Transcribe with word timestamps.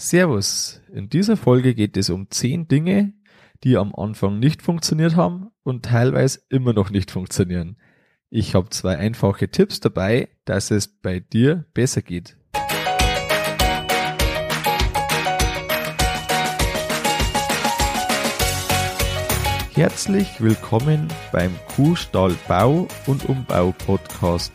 Servus. 0.00 0.80
In 0.90 1.10
dieser 1.10 1.36
Folge 1.36 1.74
geht 1.74 1.94
es 1.98 2.08
um 2.08 2.30
zehn 2.30 2.66
Dinge, 2.66 3.12
die 3.62 3.76
am 3.76 3.94
Anfang 3.94 4.38
nicht 4.38 4.62
funktioniert 4.62 5.14
haben 5.14 5.50
und 5.62 5.84
teilweise 5.84 6.40
immer 6.48 6.72
noch 6.72 6.88
nicht 6.88 7.10
funktionieren. 7.10 7.76
Ich 8.30 8.54
habe 8.54 8.70
zwei 8.70 8.96
einfache 8.96 9.50
Tipps 9.50 9.78
dabei, 9.78 10.30
dass 10.46 10.70
es 10.70 10.88
bei 10.88 11.20
dir 11.20 11.66
besser 11.74 12.00
geht. 12.00 12.38
Herzlich 19.74 20.40
willkommen 20.40 21.08
beim 21.30 21.54
Kuhstall 21.76 22.34
Bau 22.48 22.88
und 23.06 23.28
Umbau 23.28 23.74
Podcast. 23.84 24.54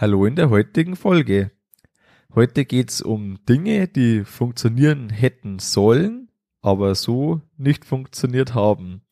Hallo 0.00 0.24
in 0.24 0.34
der 0.34 0.48
heutigen 0.48 0.96
Folge. 0.96 1.50
Heute 2.34 2.64
geht's 2.64 3.02
um 3.02 3.44
Dinge, 3.44 3.86
die 3.86 4.24
funktionieren 4.24 5.10
hätten 5.10 5.58
sollen, 5.58 6.30
aber 6.62 6.94
so 6.94 7.42
nicht 7.58 7.84
funktioniert 7.84 8.54
haben. 8.54 9.02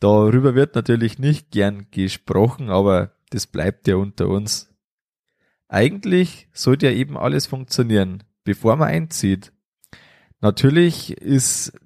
Darüber 0.00 0.56
wird 0.56 0.74
natürlich 0.74 1.20
nicht 1.20 1.52
gern 1.52 1.86
gesprochen, 1.92 2.68
aber 2.68 3.12
das 3.30 3.46
bleibt 3.46 3.86
ja 3.86 3.94
unter 3.94 4.26
uns. 4.26 4.74
Eigentlich 5.68 6.48
sollte 6.52 6.86
ja 6.86 6.92
eben 6.94 7.16
alles 7.16 7.46
funktionieren, 7.46 8.24
bevor 8.42 8.74
man 8.74 8.88
einzieht. 8.88 9.52
Natürlich 10.40 11.12
ist 11.12 11.78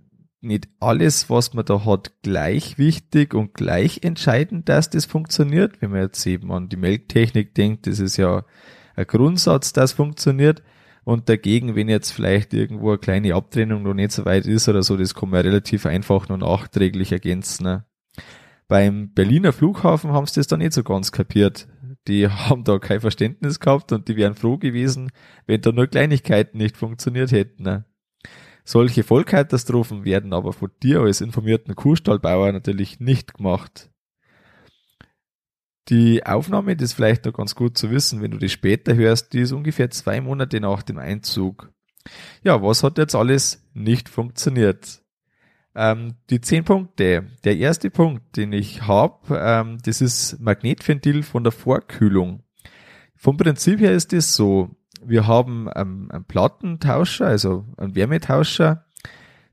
nicht 0.42 0.68
alles, 0.80 1.30
was 1.30 1.54
man 1.54 1.64
da 1.64 1.84
hat, 1.84 2.12
gleich 2.22 2.76
wichtig 2.76 3.34
und 3.34 3.54
gleich 3.54 4.00
entscheidend, 4.02 4.68
dass 4.68 4.90
das 4.90 5.04
funktioniert. 5.04 5.80
Wenn 5.80 5.90
man 5.92 6.00
jetzt 6.00 6.26
eben 6.26 6.50
an 6.52 6.68
die 6.68 6.76
Melktechnik 6.76 7.54
denkt, 7.54 7.86
das 7.86 8.00
ist 8.00 8.16
ja 8.16 8.44
ein 8.96 9.06
Grundsatz, 9.06 9.72
das 9.72 9.92
funktioniert. 9.92 10.62
Und 11.04 11.28
dagegen, 11.28 11.74
wenn 11.74 11.88
jetzt 11.88 12.10
vielleicht 12.10 12.54
irgendwo 12.54 12.90
eine 12.90 12.98
kleine 12.98 13.34
Abtrennung 13.34 13.82
noch 13.82 13.94
nicht 13.94 14.12
so 14.12 14.24
weit 14.24 14.46
ist 14.46 14.68
oder 14.68 14.82
so, 14.82 14.96
das 14.96 15.14
kann 15.14 15.30
man 15.30 15.40
relativ 15.40 15.86
einfach 15.86 16.28
nur 16.28 16.38
nachträglich 16.38 17.12
ergänzen. 17.12 17.64
Ne? 17.64 17.84
Beim 18.68 19.12
Berliner 19.12 19.52
Flughafen 19.52 20.12
haben 20.12 20.26
sie 20.26 20.40
das 20.40 20.46
da 20.46 20.56
nicht 20.56 20.72
so 20.72 20.82
ganz 20.82 21.12
kapiert. 21.12 21.68
Die 22.08 22.28
haben 22.28 22.64
da 22.64 22.78
kein 22.78 23.00
Verständnis 23.00 23.60
gehabt 23.60 23.92
und 23.92 24.08
die 24.08 24.16
wären 24.16 24.34
froh 24.34 24.58
gewesen, 24.58 25.10
wenn 25.46 25.60
da 25.60 25.72
nur 25.72 25.86
Kleinigkeiten 25.88 26.58
nicht 26.58 26.76
funktioniert 26.76 27.32
hätten. 27.32 27.64
Ne? 27.64 27.84
Solche 28.64 29.02
Vollkatastrophen 29.02 30.04
werden 30.04 30.32
aber 30.32 30.52
von 30.52 30.70
dir 30.82 31.00
als 31.00 31.20
informierten 31.20 31.74
Kuhstallbauer 31.74 32.52
natürlich 32.52 33.00
nicht 33.00 33.34
gemacht. 33.34 33.90
Die 35.88 36.24
Aufnahme, 36.24 36.76
das 36.76 36.90
ist 36.90 36.92
vielleicht 36.94 37.24
noch 37.24 37.32
ganz 37.32 37.56
gut 37.56 37.76
zu 37.76 37.90
wissen, 37.90 38.22
wenn 38.22 38.30
du 38.30 38.38
das 38.38 38.52
später 38.52 38.94
hörst, 38.94 39.32
die 39.32 39.40
ist 39.40 39.52
ungefähr 39.52 39.90
zwei 39.90 40.20
Monate 40.20 40.60
nach 40.60 40.82
dem 40.82 40.98
Einzug. 40.98 41.72
Ja, 42.44 42.62
was 42.62 42.82
hat 42.82 42.98
jetzt 42.98 43.14
alles 43.14 43.68
nicht 43.74 44.08
funktioniert? 44.08 45.02
Ähm, 45.74 46.14
die 46.30 46.40
zehn 46.40 46.64
Punkte. 46.64 47.26
Der 47.44 47.56
erste 47.56 47.90
Punkt, 47.90 48.36
den 48.36 48.52
ich 48.52 48.82
habe, 48.82 49.38
ähm, 49.40 49.78
das 49.84 50.00
ist 50.00 50.38
Magnetventil 50.38 51.22
von 51.22 51.42
der 51.42 51.52
Vorkühlung. 51.52 52.42
Vom 53.16 53.36
Prinzip 53.36 53.80
her 53.80 53.92
ist 53.92 54.12
es 54.12 54.34
so, 54.34 54.70
wir 55.04 55.26
haben 55.26 55.68
ähm, 55.74 56.08
einen 56.10 56.24
Plattentauscher, 56.24 57.26
also 57.26 57.64
einen 57.76 57.94
Wärmetauscher. 57.94 58.84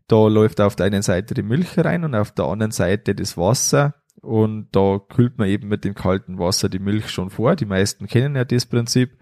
Da 0.07 0.27
läuft 0.27 0.59
auf 0.61 0.75
der 0.75 0.87
einen 0.87 1.01
Seite 1.01 1.33
die 1.33 1.43
Milch 1.43 1.77
rein 1.77 2.03
und 2.03 2.15
auf 2.15 2.31
der 2.31 2.45
anderen 2.45 2.71
Seite 2.71 3.13
das 3.15 3.37
Wasser. 3.37 3.95
Und 4.21 4.67
da 4.71 4.99
kühlt 4.99 5.37
man 5.37 5.47
eben 5.47 5.67
mit 5.67 5.85
dem 5.85 5.95
kalten 5.95 6.39
Wasser 6.39 6.67
die 6.67 6.79
Milch 6.79 7.09
schon 7.09 7.29
vor. 7.29 7.55
Die 7.55 7.65
meisten 7.65 8.07
kennen 8.07 8.35
ja 8.35 8.43
das 8.43 8.65
Prinzip. 8.65 9.17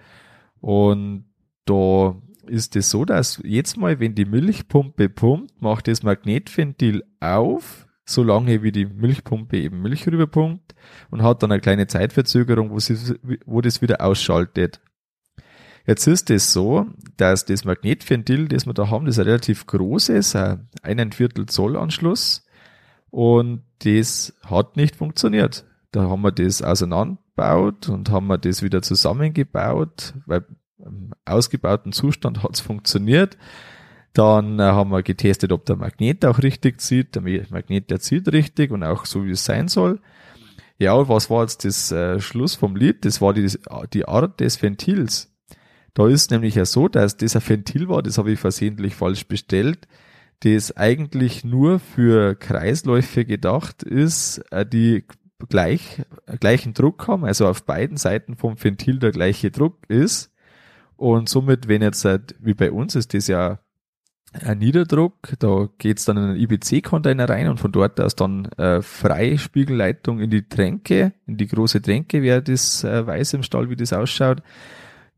Und 0.60 1.26
da 1.66 2.16
ist 2.48 2.76
es 2.76 2.90
so, 2.90 3.06
dass 3.06 3.42
jetzt 3.44 3.78
mal, 3.78 4.00
wenn 4.00 4.16
die 4.16 4.26
Milchpumpe 4.26 5.10
pumpt, 5.10 5.62
macht 5.62 5.88
das 5.88 6.04
Magnetventil 6.04 7.04
auf, 7.20 7.88
solange 8.06 8.64
wie 8.64 8.72
die 8.72 8.86
Milchpumpe 8.86 9.58
eben 9.58 9.82
Milch 9.82 10.08
rüberpumpt 10.08 10.74
und 11.12 11.22
hat 11.22 11.44
dann 11.44 11.52
eine 11.52 11.62
kleine 11.62 11.88
Zeitverzögerung, 11.88 12.72
wo, 12.72 12.80
sie, 12.80 13.16
wo 13.46 13.62
das 13.62 13.82
wieder 13.82 14.02
ausschaltet. 14.02 14.80
Jetzt 15.88 16.06
ist 16.06 16.30
es 16.30 16.52
so, 16.52 16.86
dass 17.16 17.46
das 17.46 17.64
Magnetventil, 17.64 18.50
das 18.50 18.66
wir 18.66 18.74
da 18.74 18.90
haben, 18.90 19.06
das 19.06 19.18
ist 19.18 19.26
relativ 19.26 19.66
großes, 19.68 20.36
ein 20.36 20.68
einen 20.82 21.14
Viertel 21.14 21.46
Zoll 21.46 21.78
Anschluss 21.78 22.46
und 23.10 23.64
das 23.80 24.34
hat 24.44 24.76
nicht 24.76 24.98
funktioniert. 24.98 25.64
Da 25.92 26.02
haben 26.10 26.24
wir 26.24 26.34
das 26.34 26.62
auseinandergebaut 26.62 27.88
und 27.88 28.12
haben 28.12 28.28
wir 28.28 28.38
das 28.38 28.62
wieder 28.62 28.82
zusammengebaut, 28.82 30.14
weil 30.26 30.46
im 30.78 31.14
ausgebauten 31.24 31.94
Zustand 31.94 32.44
hat 32.44 32.56
es 32.56 32.60
funktioniert. 32.60 33.38
Dann 34.12 34.60
äh, 34.60 34.64
haben 34.64 34.92
wir 34.92 35.04
getestet, 35.04 35.54
ob 35.54 35.66
der 35.66 35.78
Magnet 35.78 36.26
auch 36.26 36.40
richtig 36.40 36.82
zieht. 36.82 37.16
Der 37.16 37.22
Magnet, 37.22 37.92
der 37.92 38.02
zieht 38.02 38.28
richtig 38.34 38.72
und 38.72 38.84
auch 38.84 39.06
so, 39.06 39.26
wie 39.26 39.32
es 39.32 39.46
sein 39.46 39.70
soll. 39.70 40.02
Ja, 40.80 41.08
was 41.08 41.30
war 41.30 41.44
jetzt 41.44 41.64
das 41.64 41.94
äh, 41.94 42.20
Schluss 42.20 42.56
vom 42.56 42.76
Lied? 42.76 43.06
Das 43.06 43.22
war 43.22 43.34
die, 43.34 43.50
die 43.94 44.06
Art 44.06 44.42
des 44.42 44.62
Ventils. 44.62 45.32
Da 45.98 46.08
ist 46.08 46.30
nämlich 46.30 46.54
ja 46.54 46.66
so, 46.66 46.88
dass 46.88 47.18
das 47.18 47.36
ein 47.36 47.42
Ventil 47.44 47.90
war, 47.90 48.04
das 48.04 48.20
habe 48.20 48.32
ich 48.32 48.40
versehentlich 48.40 48.94
falsch 48.94 49.28
bestellt, 49.28 49.88
das 50.42 50.78
eigentlich 50.78 51.44
nur 51.44 51.80
für 51.80 52.36
Kreisläufe 52.36 53.26
gedacht 53.26 53.82
ist, 53.82 54.44
äh, 54.52 54.64
die 54.64 55.06
gleich, 55.50 56.04
gleichen 56.40 56.76
Druck 56.76 57.08
haben, 57.08 57.26
also 57.26 57.48
auf 57.48 57.64
beiden 57.64 57.98
Seiten 57.98 58.36
vom 58.36 58.64
Ventil 58.64 59.00
der 59.00 59.10
gleiche 59.10 59.50
Druck 59.50 59.90
ist. 59.90 60.32
Und 60.98 61.30
somit, 61.30 61.68
wenn 61.68 61.82
jetzt, 61.82 62.06
halt, 62.06 62.36
wie 62.42 62.54
bei 62.54 62.72
uns 62.72 62.94
ist 62.94 63.16
das 63.16 63.26
ja 63.26 63.58
ein 64.34 64.60
Niederdruck, 64.60 65.34
da 65.40 65.68
geht's 65.80 66.06
dann 66.06 66.18
in 66.18 66.24
einen 66.26 66.40
IBC-Container 66.40 67.28
rein 67.28 67.48
und 67.48 67.60
von 67.60 67.72
dort 67.72 68.00
aus 68.00 68.16
dann 68.16 68.46
äh, 68.60 68.84
Freispiegelleitung 68.84 70.20
in 70.20 70.30
die 70.30 70.48
Tränke, 70.48 71.14
in 71.26 71.38
die 71.38 71.48
große 71.48 71.82
Tränke, 71.82 72.22
wer 72.22 72.42
das 72.42 72.84
äh, 72.84 73.08
weiß 73.08 73.34
im 73.34 73.42
Stall, 73.42 73.72
wie 73.72 73.76
das 73.76 73.94
ausschaut 73.94 74.44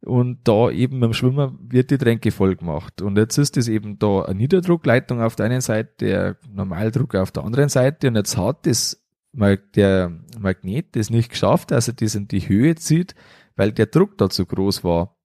und 0.02 0.40
da 0.46 0.70
eben 0.70 1.00
beim 1.00 1.14
Schwimmer 1.14 1.54
wird 1.62 1.92
die 1.92 1.98
Tränke 1.98 2.32
voll 2.32 2.56
gemacht. 2.56 3.02
Und 3.02 3.18
jetzt 3.18 3.38
ist 3.38 3.58
es 3.58 3.68
eben 3.68 4.00
da 4.00 4.24
eine 4.24 4.36
Niederdruckleitung 4.36 5.22
auf 5.22 5.36
der 5.36 5.48
einen 5.48 5.62
Seite, 5.62 5.94
der 6.00 6.38
Normaldruck 6.52 7.16
auf 7.16 7.32
der 7.32 7.44
anderen 7.44 7.70
Seite 7.70 8.08
und 8.08 8.16
jetzt 8.16 8.38
hat 8.38 8.66
das 8.66 9.04
der 9.32 10.12
Magnet 10.40 10.96
das 10.96 11.10
nicht 11.10 11.30
geschafft, 11.30 11.72
dass 11.72 11.88
er 11.88 11.94
das 11.94 12.16
in 12.16 12.28
die 12.28 12.48
Höhe 12.50 12.76
zieht, 12.76 13.14
weil 13.56 13.72
der 13.72 13.86
Druck 13.86 14.18
da 14.18 14.30
zu 14.30 14.46
groß 14.46 14.84
war. 14.84 15.16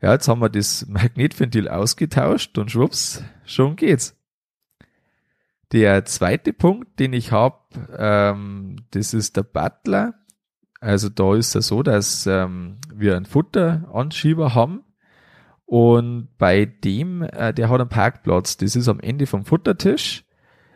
Ja, 0.00 0.12
jetzt 0.12 0.28
haben 0.28 0.40
wir 0.40 0.50
das 0.50 0.86
Magnetventil 0.86 1.68
ausgetauscht 1.68 2.56
und 2.58 2.70
schwupps, 2.70 3.22
schon 3.44 3.76
geht's. 3.76 4.16
Der 5.72 6.04
zweite 6.04 6.52
Punkt, 6.52 7.00
den 7.00 7.12
ich 7.12 7.32
habe, 7.32 7.58
ähm, 7.96 8.76
das 8.90 9.14
ist 9.14 9.36
der 9.36 9.42
Butler. 9.42 10.14
Also 10.84 11.08
da 11.08 11.34
ist 11.34 11.56
es 11.56 11.68
so, 11.68 11.82
dass 11.82 12.26
ähm, 12.26 12.76
wir 12.94 13.16
einen 13.16 13.24
Futteranschieber 13.24 14.54
haben 14.54 14.82
und 15.64 16.28
bei 16.36 16.66
dem, 16.66 17.22
äh, 17.22 17.54
der 17.54 17.70
hat 17.70 17.80
einen 17.80 17.88
Parkplatz. 17.88 18.58
Das 18.58 18.76
ist 18.76 18.88
am 18.88 19.00
Ende 19.00 19.26
vom 19.26 19.46
Futtertisch. 19.46 20.24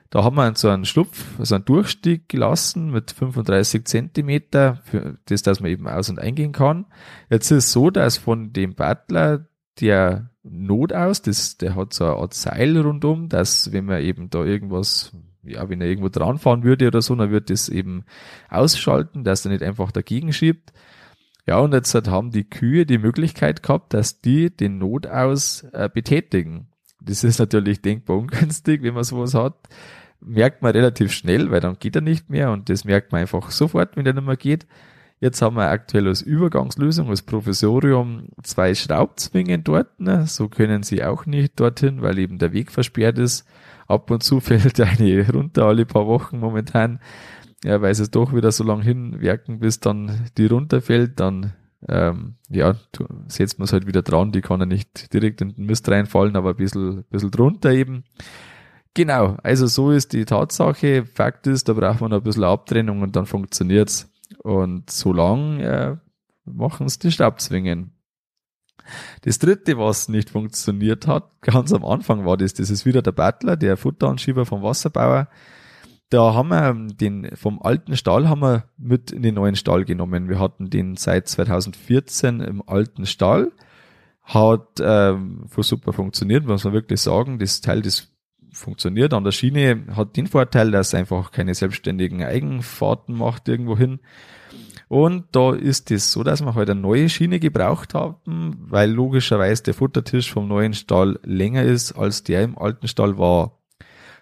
Da 0.09 0.25
haben 0.25 0.37
wir 0.37 0.57
so 0.57 0.71
einen 0.71 0.87
Schlupf, 0.87 1.39
also 1.39 1.57
einen 1.57 1.67
Durchstieg 1.67 2.27
gelassen 2.31 2.91
mit 2.91 3.11
35 3.11 3.85
Zentimeter, 3.85 4.81
für 4.85 5.19
das, 5.27 5.43
dass 5.43 5.61
man 5.61 5.71
eben 5.71 5.87
aus- 5.87 6.09
und 6.09 6.19
eingehen 6.19 6.53
kann. 6.53 6.87
Jetzt 7.29 7.51
ist 7.51 7.67
es 7.67 7.73
so, 7.73 7.91
dass 7.91 8.17
von 8.17 8.55
dem 8.55 8.75
Butler 8.75 9.47
der 9.79 10.31
Not 10.43 10.95
aus, 10.95 11.21
das, 11.21 11.59
der 11.59 11.75
hat 11.75 11.93
so 11.93 12.07
eine 12.07 12.17
Art 12.17 12.33
Seil 12.33 12.79
rundum, 12.79 13.29
dass 13.29 13.73
wenn 13.73 13.85
man 13.85 14.01
eben 14.01 14.31
da 14.31 14.43
irgendwas 14.43 15.13
ja, 15.51 15.69
wenn 15.69 15.81
er 15.81 15.89
irgendwo 15.89 16.09
dran 16.09 16.39
fahren 16.39 16.63
würde 16.63 16.87
oder 16.87 17.03
so, 17.03 17.15
dann 17.15 17.31
wird 17.31 17.51
das 17.51 17.69
eben 17.69 18.05
ausschalten, 18.49 19.25
dass 19.25 19.45
er 19.45 19.53
nicht 19.53 19.63
einfach 19.63 19.93
dagegen 19.93 20.33
schiebt. 20.33 20.73
Ja, 21.47 21.59
und 21.59 21.73
jetzt 21.73 21.95
haben 21.95 22.31
die 22.31 22.45
Kühe 22.45 22.85
die 22.85 22.99
Möglichkeit 22.99 23.63
gehabt, 23.63 23.95
dass 23.95 24.21
die 24.21 24.55
den 24.55 24.79
Notaus 24.79 25.65
äh, 25.73 25.89
betätigen. 25.93 26.69
Das 27.01 27.25
ist 27.25 27.39
natürlich 27.39 27.81
denkbar 27.81 28.19
ungünstig, 28.19 28.83
wenn 28.83 28.95
man 28.95 29.05
sowas 29.05 29.35
hat. 29.35 29.55
Merkt 30.21 30.63
man 30.63 30.73
relativ 30.73 31.13
schnell, 31.13 31.51
weil 31.51 31.61
dann 31.61 31.79
geht 31.79 31.97
er 31.97 32.03
nicht 32.03 32.29
mehr 32.29 32.51
und 32.51 32.69
das 32.69 32.85
merkt 32.85 33.13
man 33.13 33.23
einfach 33.23 33.51
sofort, 33.51 33.97
wenn 33.97 34.05
er 34.05 34.13
nicht 34.13 34.27
mehr 34.27 34.37
geht. 34.37 34.67
Jetzt 35.21 35.43
haben 35.43 35.57
wir 35.57 35.71
aktuell 35.71 36.07
als 36.07 36.23
Übergangslösung, 36.23 37.09
als 37.09 37.23
Professorium 37.23 38.29
zwei 38.43 38.75
Schraubzwingen 38.75 39.65
dort. 39.65 39.99
Ne? 39.99 40.27
So 40.27 40.49
können 40.49 40.85
sie 40.85 41.03
auch 41.03 41.27
nicht 41.27 41.59
dorthin, 41.59 42.03
weil 42.03 42.19
eben 42.19 42.39
der 42.39 42.53
Weg 42.53 42.71
versperrt 42.71 43.19
ist. 43.19 43.45
Ab 43.89 44.11
und 44.11 44.23
zu 44.23 44.39
fällt 44.41 44.81
eine 44.81 45.29
runter 45.33 45.65
alle 45.65 45.87
paar 45.87 46.07
Wochen 46.07 46.39
momentan, 46.39 47.01
ja, 47.65 47.83
weil 47.83 47.91
es 47.91 48.11
doch 48.11 48.33
wieder 48.33 48.53
so 48.53 48.63
lang 48.63 48.83
hinwerken, 48.83 49.59
bis 49.59 49.81
dann 49.81 50.27
die 50.37 50.47
runterfällt, 50.47 51.19
dann 51.19 51.55
ähm, 51.89 52.35
ja, 52.49 52.75
setzt 53.29 53.59
man 53.59 53.65
es 53.65 53.73
halt 53.73 53.87
wieder 53.87 54.03
dran, 54.03 54.33
die 54.33 54.41
kann 54.41 54.61
ja 54.61 54.67
nicht 54.67 55.13
direkt 55.13 55.41
in 55.41 55.55
den 55.55 55.67
Mist 55.67 55.89
reinfallen, 55.89 56.37
aber 56.37 56.51
ein 56.51 56.57
bisschen, 56.57 56.99
ein 56.99 57.05
bisschen 57.11 57.31
drunter 57.31 57.71
eben. 57.73 58.05
Genau, 58.95 59.37
also 59.43 59.67
so 59.67 59.93
ist 59.93 60.13
die 60.13 60.25
Tatsache. 60.25 61.05
Fakt 61.05 61.47
ist, 61.47 61.69
da 61.69 61.75
braucht 61.75 62.01
man 62.01 62.13
ein 62.13 62.23
bisschen 62.23 62.45
Abtrennung 62.45 63.03
und 63.03 63.15
dann 63.15 63.27
funktioniert's. 63.27 64.11
Und 64.43 64.91
so 64.91 65.13
lang 65.13 65.61
äh, 65.61 65.97
machen 66.45 66.87
es 66.87 66.99
die 66.99 67.13
Stabzwingen. 67.13 67.93
Das 69.23 69.39
dritte, 69.39 69.79
was 69.79 70.09
nicht 70.09 70.31
funktioniert 70.31 71.07
hat, 71.07 71.31
ganz 71.41 71.73
am 71.73 71.85
Anfang 71.85 72.25
war 72.25 72.37
das, 72.37 72.55
das 72.55 72.71
ist 72.71 72.87
wieder 72.87 73.03
der 73.03 73.13
Butler, 73.13 73.57
der 73.57 73.77
Futteranschieber 73.77 74.47
vom 74.47 74.63
Wasserbauer. 74.63 75.29
Da 76.11 76.33
haben 76.33 76.49
wir 76.49 76.95
den 76.95 77.31
vom 77.37 77.61
alten 77.61 77.95
Stall 77.97 78.29
haben 78.29 78.41
wir 78.41 78.65
mit 78.79 79.11
in 79.11 79.23
den 79.23 79.35
neuen 79.35 79.57
Stall 79.57 79.85
genommen. 79.85 80.29
Wir 80.29 80.39
hatten 80.39 80.71
den 80.71 80.97
seit 80.97 81.29
2014 81.29 82.41
im 82.41 82.67
alten 82.67 83.05
Stall. 83.05 83.53
Hat 84.23 84.81
ähm, 84.81 85.47
super 85.55 85.93
funktioniert, 85.93 86.47
muss 86.47 86.65
man 86.65 86.73
wirklich 86.73 87.01
sagen. 87.03 87.39
Das 87.39 87.61
Teil, 87.61 87.83
das 87.83 88.09
funktioniert 88.53 89.13
an 89.13 89.25
der 89.25 89.33
Schiene, 89.33 89.85
hat 89.95 90.17
den 90.17 90.27
Vorteil, 90.27 90.71
dass 90.71 90.89
es 90.89 90.95
einfach 90.95 91.31
keine 91.31 91.55
selbstständigen 91.55 92.23
Eigenfahrten 92.23 93.15
macht 93.15 93.49
irgendwo 93.49 93.77
hin. 93.77 94.01
Und 94.89 95.27
da 95.33 95.53
ist 95.53 95.91
es 95.91 96.13
so, 96.13 96.23
dass 96.23 96.41
wir 96.41 96.55
halt 96.55 96.71
eine 96.71 96.81
neue 96.81 97.11
Schiene 97.11 97.39
gebraucht 97.39 97.93
haben, 97.93 98.57
weil 98.59 98.91
logischerweise 98.91 99.63
der 99.63 99.75
Futtertisch 99.75 100.33
vom 100.33 100.49
neuen 100.49 100.73
Stall 100.73 101.21
länger 101.23 101.63
ist, 101.63 101.93
als 101.93 102.25
der 102.25 102.43
im 102.43 102.59
alten 102.59 102.89
Stall 102.89 103.19
war. 103.19 103.59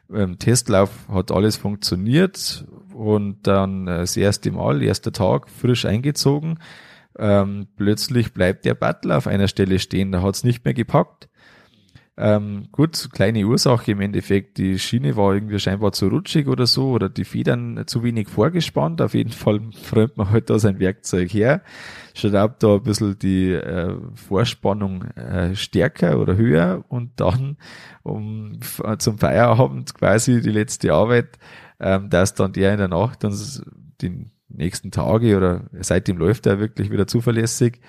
Im 0.09 0.39
Testlauf 0.39 0.91
hat 1.09 1.31
alles 1.31 1.57
funktioniert 1.57 2.65
und 2.93 3.47
dann 3.47 3.87
das 3.87 4.17
erste 4.17 4.51
Mal, 4.51 4.83
erster 4.83 5.13
Tag, 5.13 5.49
frisch 5.51 5.85
eingezogen. 5.85 6.59
Ähm, 7.19 7.69
plötzlich 7.77 8.33
bleibt 8.33 8.65
der 8.65 8.75
Butler 8.75 9.19
auf 9.19 9.27
einer 9.27 9.49
Stelle 9.49 9.79
stehen, 9.79 10.13
da 10.13 10.23
hat's 10.23 10.45
nicht 10.45 10.65
mehr 10.65 10.75
gepackt. 10.75 11.29
Ähm, 12.19 12.69
gut, 12.73 13.11
kleine 13.13 13.45
Ursache 13.47 13.93
im 13.93 14.01
Endeffekt. 14.01 14.57
Die 14.57 14.79
Schiene 14.79 15.17
war 15.17 15.35
irgendwie 15.35 15.59
scheinbar 15.59 15.93
zu 15.93 16.09
rutschig 16.09 16.49
oder 16.49 16.67
so 16.67 16.89
oder 16.91 17.11
die 17.11 17.25
Federn 17.25 17.83
zu 17.87 18.03
wenig 18.03 18.29
vorgespannt. 18.29 19.03
Auf 19.03 19.13
jeden 19.13 19.33
Fall 19.33 19.61
freut 19.73 20.17
man 20.17 20.31
halt 20.31 20.49
da 20.49 20.59
sein 20.59 20.81
Werkzeug 20.81 21.31
her. 21.35 21.63
Schraubt 22.15 22.63
da 22.63 22.77
ein 22.77 22.83
bisschen 22.83 23.19
die 23.19 23.53
äh, 23.53 23.95
Vorspannung 24.15 25.05
äh, 25.13 25.55
stärker 25.55 26.19
oder 26.19 26.37
höher 26.37 26.85
und 26.89 27.21
dann 27.21 27.59
um 28.03 28.61
zum 28.99 29.19
Feierabend 29.19 29.95
quasi 29.95 30.41
die 30.41 30.51
letzte 30.53 30.95
Arbeit, 30.95 31.39
ähm, 31.81 32.09
dass 32.09 32.33
dann 32.33 32.53
der 32.53 32.73
in 32.73 32.79
der 32.79 32.89
Nacht 32.89 33.25
dann 33.25 33.39
die 34.01 34.31
nächsten 34.49 34.91
Tage 34.91 35.37
oder 35.37 35.65
seitdem 35.81 36.17
läuft 36.17 36.47
er 36.47 36.61
wirklich 36.61 36.91
wieder 36.91 37.07
zuverlässig, 37.07 37.81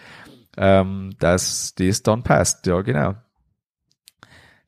ähm, 0.57 1.11
dass 1.19 1.75
das 1.75 2.03
dann 2.03 2.23
passt. 2.23 2.65
Ja, 2.67 2.81
genau. 2.81 3.15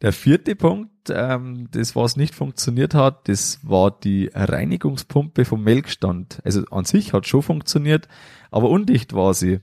Der 0.02 0.14
vierte 0.14 0.56
Punkt, 0.56 1.10
ähm, 1.10 1.68
das 1.72 1.94
was 1.94 2.16
nicht 2.16 2.34
funktioniert 2.34 2.94
hat, 2.94 3.28
das 3.28 3.60
war 3.64 3.92
die 3.92 4.32
Reinigungspumpe 4.34 5.44
vom 5.44 5.64
Melkstand. 5.64 6.40
Also 6.46 6.64
an 6.72 6.86
sich 6.86 7.12
hat 7.12 7.28
schon 7.28 7.42
funktioniert, 7.42 8.08
aber 8.50 8.70
undicht 8.70 9.14
war 9.14 9.34
sie. 9.34 9.60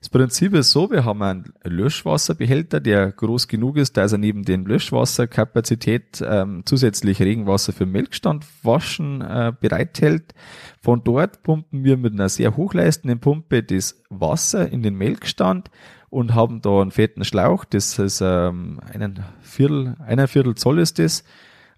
Das 0.00 0.10
Prinzip 0.10 0.54
ist 0.54 0.70
so, 0.70 0.90
wir 0.90 1.06
haben 1.06 1.22
einen 1.22 1.54
Löschwasserbehälter, 1.62 2.80
der 2.80 3.10
groß 3.10 3.48
genug 3.48 3.78
ist, 3.78 3.96
dass 3.96 4.12
er 4.12 4.18
neben 4.18 4.42
den 4.42 4.66
Löschwasserkapazität 4.66 6.22
ähm, 6.22 6.62
zusätzlich 6.66 7.20
Regenwasser 7.20 7.72
für 7.72 7.86
Melkstand 7.86 8.44
waschen 8.62 9.22
äh, 9.22 9.52
bereithält. 9.58 10.34
Von 10.82 11.04
dort 11.04 11.42
pumpen 11.42 11.84
wir 11.84 11.96
mit 11.96 12.12
einer 12.12 12.28
sehr 12.28 12.54
hochleistenden 12.54 13.20
Pumpe 13.20 13.62
das 13.62 14.02
Wasser 14.10 14.70
in 14.70 14.82
den 14.82 14.94
Melkstand 14.94 15.70
und 16.14 16.32
haben 16.32 16.62
da 16.62 16.80
einen 16.80 16.92
fetten 16.92 17.24
Schlauch, 17.24 17.64
das 17.64 17.98
ist 17.98 18.20
ähm, 18.20 18.78
einen 18.92 19.24
Viertel, 19.40 19.96
einer 19.98 20.28
Viertel 20.28 20.54
Zoll 20.54 20.78
ist 20.78 21.00
das, 21.00 21.24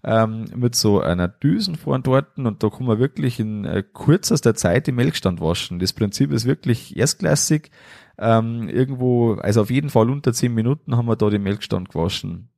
ähm, 0.03 0.45
mit 0.55 0.75
so 0.75 1.01
einer 1.01 1.27
Düsen 1.27 1.75
vorn 1.75 2.03
dort 2.03 2.37
und 2.37 2.61
da 2.61 2.69
kann 2.69 2.85
man 2.85 2.99
wirklich 2.99 3.39
in 3.39 3.65
äh, 3.65 3.81
kürzester 3.81 4.53
Zeit 4.53 4.85
den 4.85 4.93
Melkstand 4.93 5.41
waschen. 5.41 5.79
Das 5.79 5.91
Prinzip 5.91 6.31
ist 6.31 6.45
wirklich 6.45 6.95
erstklassig. 6.95 7.71
Ähm, 8.19 8.69
irgendwo, 8.69 9.33
also 9.33 9.61
auf 9.61 9.71
jeden 9.71 9.89
Fall 9.89 10.07
unter 10.11 10.33
zehn 10.33 10.53
Minuten 10.53 10.95
haben 10.95 11.07
wir 11.07 11.15
da 11.15 11.31
den 11.31 11.41
Melkstand 11.41 11.89
gewaschen. 11.89 12.49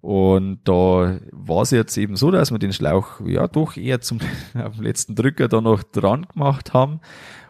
Und 0.00 0.60
da 0.64 1.18
war 1.32 1.62
es 1.62 1.72
jetzt 1.72 1.96
eben 1.96 2.14
so, 2.14 2.30
dass 2.30 2.52
wir 2.52 2.60
den 2.60 2.72
Schlauch 2.72 3.20
ja 3.26 3.48
doch 3.48 3.76
eher 3.76 4.00
zum 4.00 4.20
dem 4.54 4.80
letzten 4.80 5.16
Drücker 5.16 5.48
da 5.48 5.60
noch 5.60 5.82
dran 5.82 6.28
gemacht 6.32 6.74
haben. 6.74 7.00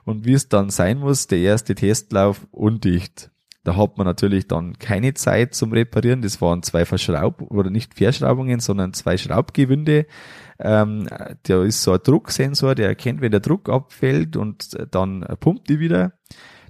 Und 0.07 0.25
wie 0.25 0.33
es 0.33 0.49
dann 0.49 0.71
sein 0.71 1.01
muss, 1.01 1.27
der 1.27 1.41
erste 1.41 1.75
Testlauf 1.75 2.47
undicht. 2.51 3.31
Da 3.69 3.77
hat 3.77 3.99
man 3.99 4.07
natürlich 4.07 4.49
dann 4.49 4.79
keine 4.79 5.13
Zeit 5.13 5.55
zum 5.55 5.75
Reparieren. 5.75 6.23
Das 6.23 6.41
waren 6.41 6.63
zwei 6.63 6.87
Verschraub 6.87 7.43
oder 7.51 7.69
nicht 7.69 7.93
Verschraubungen, 7.93 8.61
sondern 8.61 8.95
zwei 8.95 9.19
Schraubgewinde. 9.19 10.07
Ähm, 10.59 11.07
da 11.43 11.63
ist 11.63 11.83
so 11.83 11.93
ein 11.93 12.01
Drucksensor, 12.03 12.75
der 12.75 12.89
erkennt, 12.89 13.21
wenn 13.21 13.31
der 13.31 13.41
Druck 13.41 13.69
abfällt 13.69 14.39
und 14.39 14.75
dann 14.91 15.21
pumpt 15.39 15.69
die 15.69 15.81
wieder. 15.81 16.15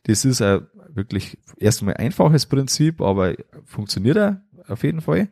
Das 0.08 0.24
ist 0.24 0.42
ein 0.42 0.66
wirklich 0.88 1.38
erstmal 1.60 1.94
einfaches 1.98 2.46
Prinzip, 2.46 3.00
aber 3.00 3.36
funktioniert 3.64 4.16
er 4.16 4.42
auf 4.66 4.82
jeden 4.82 5.00
Fall. 5.00 5.28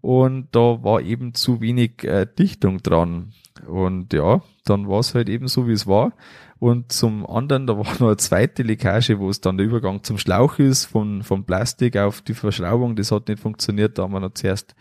Und 0.00 0.50
da 0.52 0.84
war 0.84 1.02
eben 1.02 1.34
zu 1.34 1.60
wenig 1.60 2.04
äh, 2.04 2.24
Dichtung 2.38 2.84
dran. 2.84 3.32
Und 3.66 4.12
ja, 4.12 4.42
dann 4.64 4.88
war 4.88 5.00
es 5.00 5.16
halt 5.16 5.28
eben 5.28 5.48
so, 5.48 5.66
wie 5.66 5.72
es 5.72 5.88
war. 5.88 6.12
Und 6.60 6.92
zum 6.92 7.26
anderen, 7.26 7.66
da 7.66 7.76
war 7.76 7.84
noch 7.98 8.08
eine 8.08 8.16
zweite 8.18 8.62
Leckage, 8.62 9.18
wo 9.18 9.28
es 9.30 9.40
dann 9.40 9.56
der 9.56 9.66
Übergang 9.66 10.04
zum 10.04 10.18
Schlauch 10.18 10.58
ist, 10.58 10.84
von, 10.84 11.24
von 11.24 11.44
Plastik 11.44 11.96
auf 11.96 12.20
die 12.20 12.34
Verschraubung, 12.34 12.94
das 12.94 13.10
hat 13.10 13.26
nicht 13.28 13.40
funktioniert, 13.40 13.98
da 13.98 14.04
haben 14.04 14.12
wir 14.12 14.20
noch 14.20 14.34
zuerst 14.34 14.76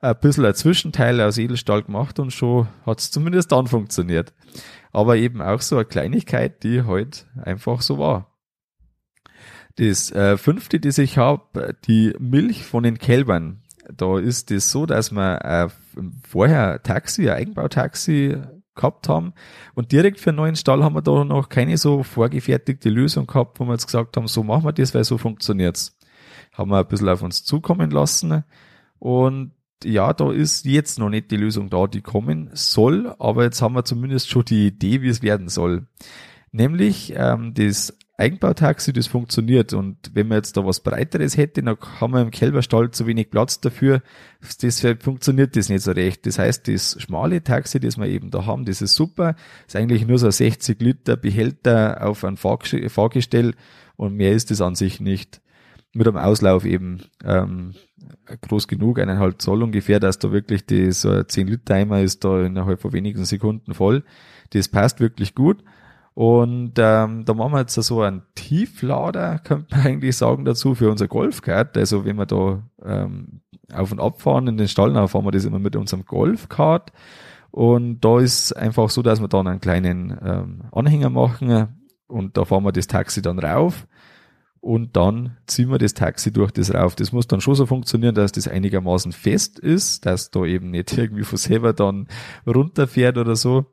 ein 0.00 0.16
bisschen 0.20 0.44
ein 0.44 0.54
Zwischenteil 0.54 1.20
aus 1.20 1.38
Edelstahl 1.38 1.82
gemacht 1.82 2.20
und 2.20 2.32
schon 2.32 2.68
hat 2.86 3.00
es 3.00 3.10
zumindest 3.10 3.50
dann 3.50 3.66
funktioniert. 3.66 4.32
Aber 4.92 5.16
eben 5.16 5.42
auch 5.42 5.60
so 5.60 5.74
eine 5.74 5.84
Kleinigkeit, 5.84 6.62
die 6.62 6.84
halt 6.84 7.26
einfach 7.42 7.82
so 7.82 7.98
war. 7.98 8.32
Das 9.74 10.12
äh, 10.12 10.36
fünfte, 10.36 10.78
das 10.78 10.98
ich 10.98 11.18
habe, 11.18 11.74
die 11.88 12.14
Milch 12.20 12.64
von 12.64 12.84
den 12.84 12.98
Kälbern. 12.98 13.62
Da 13.92 14.20
ist 14.20 14.36
es 14.36 14.44
das 14.46 14.70
so, 14.70 14.86
dass 14.86 15.10
man 15.10 15.38
äh, 15.38 15.68
vorher 16.28 16.80
Taxi, 16.82 17.28
ein 17.28 17.36
Eigenbautaxi 17.36 18.36
gehabt 18.78 19.08
haben. 19.08 19.34
Und 19.74 19.92
direkt 19.92 20.18
für 20.18 20.30
einen 20.30 20.38
neuen 20.38 20.56
Stall 20.56 20.82
haben 20.82 20.94
wir 20.94 21.02
da 21.02 21.24
noch 21.24 21.50
keine 21.50 21.76
so 21.76 22.02
vorgefertigte 22.02 22.88
Lösung 22.88 23.26
gehabt, 23.26 23.60
wo 23.60 23.66
wir 23.66 23.72
jetzt 23.72 23.86
gesagt 23.86 24.16
haben, 24.16 24.26
so 24.26 24.42
machen 24.42 24.64
wir 24.64 24.72
das, 24.72 24.94
weil 24.94 25.04
so 25.04 25.18
funktioniert's. 25.18 25.98
Haben 26.54 26.70
wir 26.70 26.78
ein 26.78 26.88
bisschen 26.88 27.08
auf 27.08 27.22
uns 27.22 27.44
zukommen 27.44 27.90
lassen. 27.90 28.44
Und 28.98 29.52
ja, 29.84 30.12
da 30.12 30.32
ist 30.32 30.64
jetzt 30.64 30.98
noch 30.98 31.10
nicht 31.10 31.30
die 31.30 31.36
Lösung 31.36 31.70
da, 31.70 31.86
die 31.86 32.00
kommen 32.00 32.50
soll, 32.52 33.14
aber 33.18 33.44
jetzt 33.44 33.62
haben 33.62 33.74
wir 33.74 33.84
zumindest 33.84 34.28
schon 34.28 34.44
die 34.44 34.68
Idee, 34.68 35.02
wie 35.02 35.08
es 35.08 35.22
werden 35.22 35.48
soll. 35.48 35.86
Nämlich 36.50 37.12
ähm, 37.14 37.52
das 37.54 37.97
Eigenbautaxi, 38.18 38.92
das 38.92 39.06
funktioniert. 39.06 39.72
Und 39.72 40.10
wenn 40.12 40.26
man 40.26 40.38
jetzt 40.38 40.56
da 40.56 40.66
was 40.66 40.80
Breiteres 40.80 41.36
hätte, 41.36 41.62
dann 41.62 41.78
haben 42.00 42.12
wir 42.12 42.20
im 42.20 42.32
Kälberstall 42.32 42.90
zu 42.90 43.06
wenig 43.06 43.30
Platz 43.30 43.60
dafür. 43.60 44.02
Deshalb 44.60 45.04
funktioniert 45.04 45.56
das 45.56 45.68
nicht 45.68 45.82
so 45.82 45.92
recht. 45.92 46.26
Das 46.26 46.38
heißt, 46.38 46.66
das 46.66 47.00
schmale 47.00 47.44
Taxi, 47.44 47.78
das 47.78 47.96
wir 47.96 48.06
eben 48.06 48.30
da 48.30 48.44
haben, 48.44 48.64
das 48.64 48.82
ist 48.82 48.96
super. 48.96 49.34
Das 49.34 49.74
ist 49.74 49.76
eigentlich 49.76 50.04
nur 50.04 50.18
so 50.18 50.26
ein 50.26 50.32
60 50.32 50.80
Liter 50.82 51.16
Behälter 51.16 52.04
auf 52.06 52.24
ein 52.24 52.36
Fahrgestell 52.36 53.54
und 53.96 54.14
mehr 54.14 54.32
ist 54.32 54.50
es 54.50 54.60
an 54.60 54.74
sich 54.74 55.00
nicht. 55.00 55.40
Mit 55.94 56.08
einem 56.08 56.16
Auslauf 56.16 56.64
eben 56.64 57.04
ähm, 57.24 57.74
groß 58.40 58.66
genug, 58.66 58.98
eineinhalb 58.98 59.40
Zoll 59.40 59.62
ungefähr, 59.62 60.00
dass 60.00 60.18
da 60.18 60.32
wirklich 60.32 60.66
die, 60.66 60.90
so 60.90 61.10
ein 61.10 61.28
10 61.28 61.46
Liter 61.46 61.74
Eimer 61.76 62.02
ist 62.02 62.24
da 62.24 62.44
innerhalb 62.44 62.80
von 62.80 62.92
wenigen 62.92 63.24
Sekunden 63.24 63.74
voll. 63.74 64.02
Das 64.50 64.68
passt 64.68 64.98
wirklich 64.98 65.36
gut. 65.36 65.62
Und 66.18 66.72
ähm, 66.78 67.24
da 67.26 67.32
machen 67.32 67.52
wir 67.52 67.60
jetzt 67.60 67.74
so 67.74 68.00
einen 68.00 68.22
Tieflader, 68.34 69.38
könnte 69.44 69.76
man 69.76 69.86
eigentlich 69.86 70.16
sagen, 70.16 70.44
dazu 70.44 70.74
für 70.74 70.90
unser 70.90 71.06
Golfkart. 71.06 71.78
Also 71.78 72.04
wenn 72.04 72.16
wir 72.16 72.26
da 72.26 72.60
ähm, 72.84 73.42
auf 73.72 73.92
und 73.92 74.00
ab 74.00 74.20
fahren 74.20 74.48
in 74.48 74.56
den 74.56 74.66
Stall, 74.66 74.92
dann 74.92 75.06
fahren 75.06 75.24
wir 75.24 75.30
das 75.30 75.44
immer 75.44 75.60
mit 75.60 75.76
unserem 75.76 76.04
Golfkart. 76.04 76.90
Und 77.52 78.00
da 78.00 78.18
ist 78.18 78.50
einfach 78.56 78.90
so, 78.90 79.00
dass 79.00 79.20
wir 79.20 79.28
dann 79.28 79.46
einen 79.46 79.60
kleinen 79.60 80.18
ähm, 80.20 80.62
Anhänger 80.72 81.08
machen 81.08 81.86
und 82.08 82.36
da 82.36 82.44
fahren 82.44 82.64
wir 82.64 82.72
das 82.72 82.88
Taxi 82.88 83.22
dann 83.22 83.38
rauf 83.38 83.86
und 84.60 84.96
dann 84.96 85.36
ziehen 85.46 85.70
wir 85.70 85.78
das 85.78 85.94
Taxi 85.94 86.32
durch 86.32 86.50
das 86.50 86.74
rauf. 86.74 86.96
Das 86.96 87.12
muss 87.12 87.28
dann 87.28 87.40
schon 87.40 87.54
so 87.54 87.64
funktionieren, 87.64 88.16
dass 88.16 88.32
das 88.32 88.48
einigermaßen 88.48 89.12
fest 89.12 89.60
ist, 89.60 90.04
dass 90.04 90.32
da 90.32 90.44
eben 90.44 90.72
nicht 90.72 90.92
irgendwie 90.98 91.22
von 91.22 91.38
selber 91.38 91.74
dann 91.74 92.08
runterfährt 92.44 93.18
oder 93.18 93.36
so. 93.36 93.66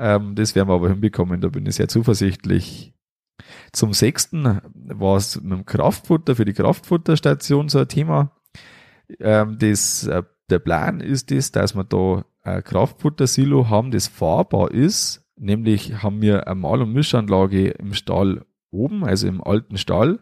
Ähm, 0.00 0.34
das 0.34 0.54
werden 0.54 0.68
wir 0.68 0.74
aber 0.74 0.88
hinbekommen, 0.88 1.42
da 1.42 1.48
bin 1.48 1.66
ich 1.66 1.74
sehr 1.74 1.88
zuversichtlich. 1.88 2.94
Zum 3.72 3.92
sechsten 3.92 4.60
war 4.74 5.16
es 5.18 5.40
mit 5.40 5.52
dem 5.52 5.66
Kraftfutter 5.66 6.36
für 6.36 6.46
die 6.46 6.54
Kraftfutterstation 6.54 7.68
so 7.68 7.80
ein 7.80 7.88
Thema. 7.88 8.32
Ähm, 9.18 9.58
das, 9.58 10.06
äh, 10.06 10.22
der 10.48 10.58
Plan 10.58 11.00
ist 11.00 11.30
das, 11.30 11.52
dass 11.52 11.74
wir 11.74 11.84
da 11.84 12.24
ein 12.42 12.64
Kraftfuttersilo 12.64 13.68
haben, 13.68 13.90
das 13.90 14.08
fahrbar 14.08 14.70
ist. 14.70 15.22
Nämlich 15.36 16.02
haben 16.02 16.22
wir 16.22 16.46
eine 16.46 16.54
Mal- 16.54 16.80
und 16.80 16.94
Mischanlage 16.94 17.68
im 17.68 17.92
Stall 17.92 18.46
oben, 18.70 19.04
also 19.04 19.28
im 19.28 19.42
alten 19.42 19.76
Stall. 19.76 20.20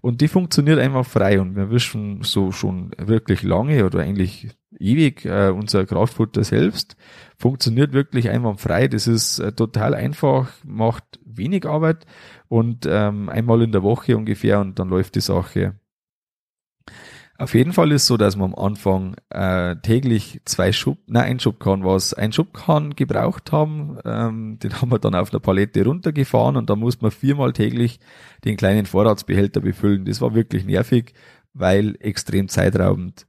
Und 0.00 0.20
die 0.20 0.28
funktioniert 0.28 0.78
einfach 0.78 1.04
frei 1.04 1.40
und 1.40 1.56
wir 1.56 1.70
wissen 1.70 2.22
so 2.22 2.52
schon 2.52 2.92
wirklich 2.96 3.42
lange 3.42 3.84
oder 3.84 4.00
eigentlich 4.00 4.48
ewig 4.78 5.24
äh, 5.26 5.50
unser 5.50 5.84
Kraftfutter 5.84 6.42
selbst 6.42 6.96
funktioniert 7.36 7.92
wirklich 7.92 8.30
einwandfrei. 8.30 8.88
Das 8.88 9.06
ist 9.06 9.38
äh, 9.38 9.52
total 9.52 9.94
einfach, 9.94 10.50
macht 10.64 11.20
wenig 11.24 11.66
Arbeit 11.66 12.06
und 12.48 12.86
ähm, 12.88 13.28
einmal 13.28 13.62
in 13.62 13.72
der 13.72 13.82
Woche 13.82 14.16
ungefähr 14.16 14.60
und 14.60 14.78
dann 14.78 14.88
läuft 14.88 15.14
die 15.16 15.20
Sache. 15.20 15.79
Auf 17.40 17.54
jeden 17.54 17.72
Fall 17.72 17.90
ist 17.90 18.06
so, 18.06 18.18
dass 18.18 18.36
man 18.36 18.52
am 18.52 18.66
Anfang 18.66 19.16
äh, 19.30 19.74
täglich 19.76 20.42
zwei 20.44 20.72
Schub, 20.72 20.98
nein, 21.06 21.24
ein 21.24 21.40
Schubkahn 21.40 21.82
was, 21.84 22.12
ein 22.12 22.34
Schubkahn 22.34 22.94
gebraucht 22.94 23.50
haben. 23.50 23.96
Ähm, 24.04 24.58
den 24.58 24.78
haben 24.82 24.90
wir 24.90 24.98
dann 24.98 25.14
auf 25.14 25.32
einer 25.32 25.40
Palette 25.40 25.82
runtergefahren 25.86 26.58
und 26.58 26.68
da 26.68 26.76
muss 26.76 27.00
man 27.00 27.10
viermal 27.10 27.54
täglich 27.54 27.98
den 28.44 28.58
kleinen 28.58 28.84
Vorratsbehälter 28.84 29.62
befüllen. 29.62 30.04
Das 30.04 30.20
war 30.20 30.34
wirklich 30.34 30.66
nervig, 30.66 31.14
weil 31.54 31.96
extrem 32.00 32.46
zeitraubend. 32.48 33.26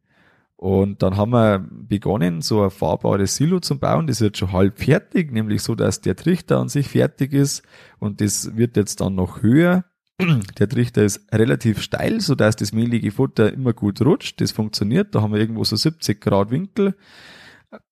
Und 0.57 1.03
dann 1.03 1.15
haben 1.15 1.31
wir 1.31 1.65
begonnen, 1.71 2.41
so 2.41 2.63
ein 2.63 2.69
fahrbares 2.69 3.37
Silo 3.37 3.61
zu 3.61 3.79
bauen. 3.79 4.07
Das 4.07 4.19
jetzt 4.19 4.39
schon 4.39 4.51
halb 4.51 4.77
fertig, 4.77 5.31
nämlich 5.31 5.63
so, 5.63 5.73
dass 5.73 6.01
der 6.01 6.17
Trichter 6.17 6.59
an 6.59 6.67
sich 6.67 6.89
fertig 6.89 7.31
ist 7.31 7.63
und 7.97 8.19
das 8.19 8.57
wird 8.57 8.75
jetzt 8.75 8.99
dann 8.99 9.15
noch 9.15 9.41
höher 9.41 9.85
der 10.59 10.69
Trichter 10.69 11.03
ist 11.03 11.21
relativ 11.33 11.81
steil, 11.81 12.21
so 12.21 12.35
dass 12.35 12.55
das 12.55 12.71
mehlige 12.71 13.11
Futter 13.11 13.51
immer 13.53 13.73
gut 13.73 14.01
rutscht. 14.01 14.41
Das 14.41 14.51
funktioniert. 14.51 15.15
Da 15.15 15.21
haben 15.21 15.33
wir 15.33 15.39
irgendwo 15.39 15.63
so 15.63 15.75
70 15.75 16.21
Grad 16.21 16.51
Winkel. 16.51 16.95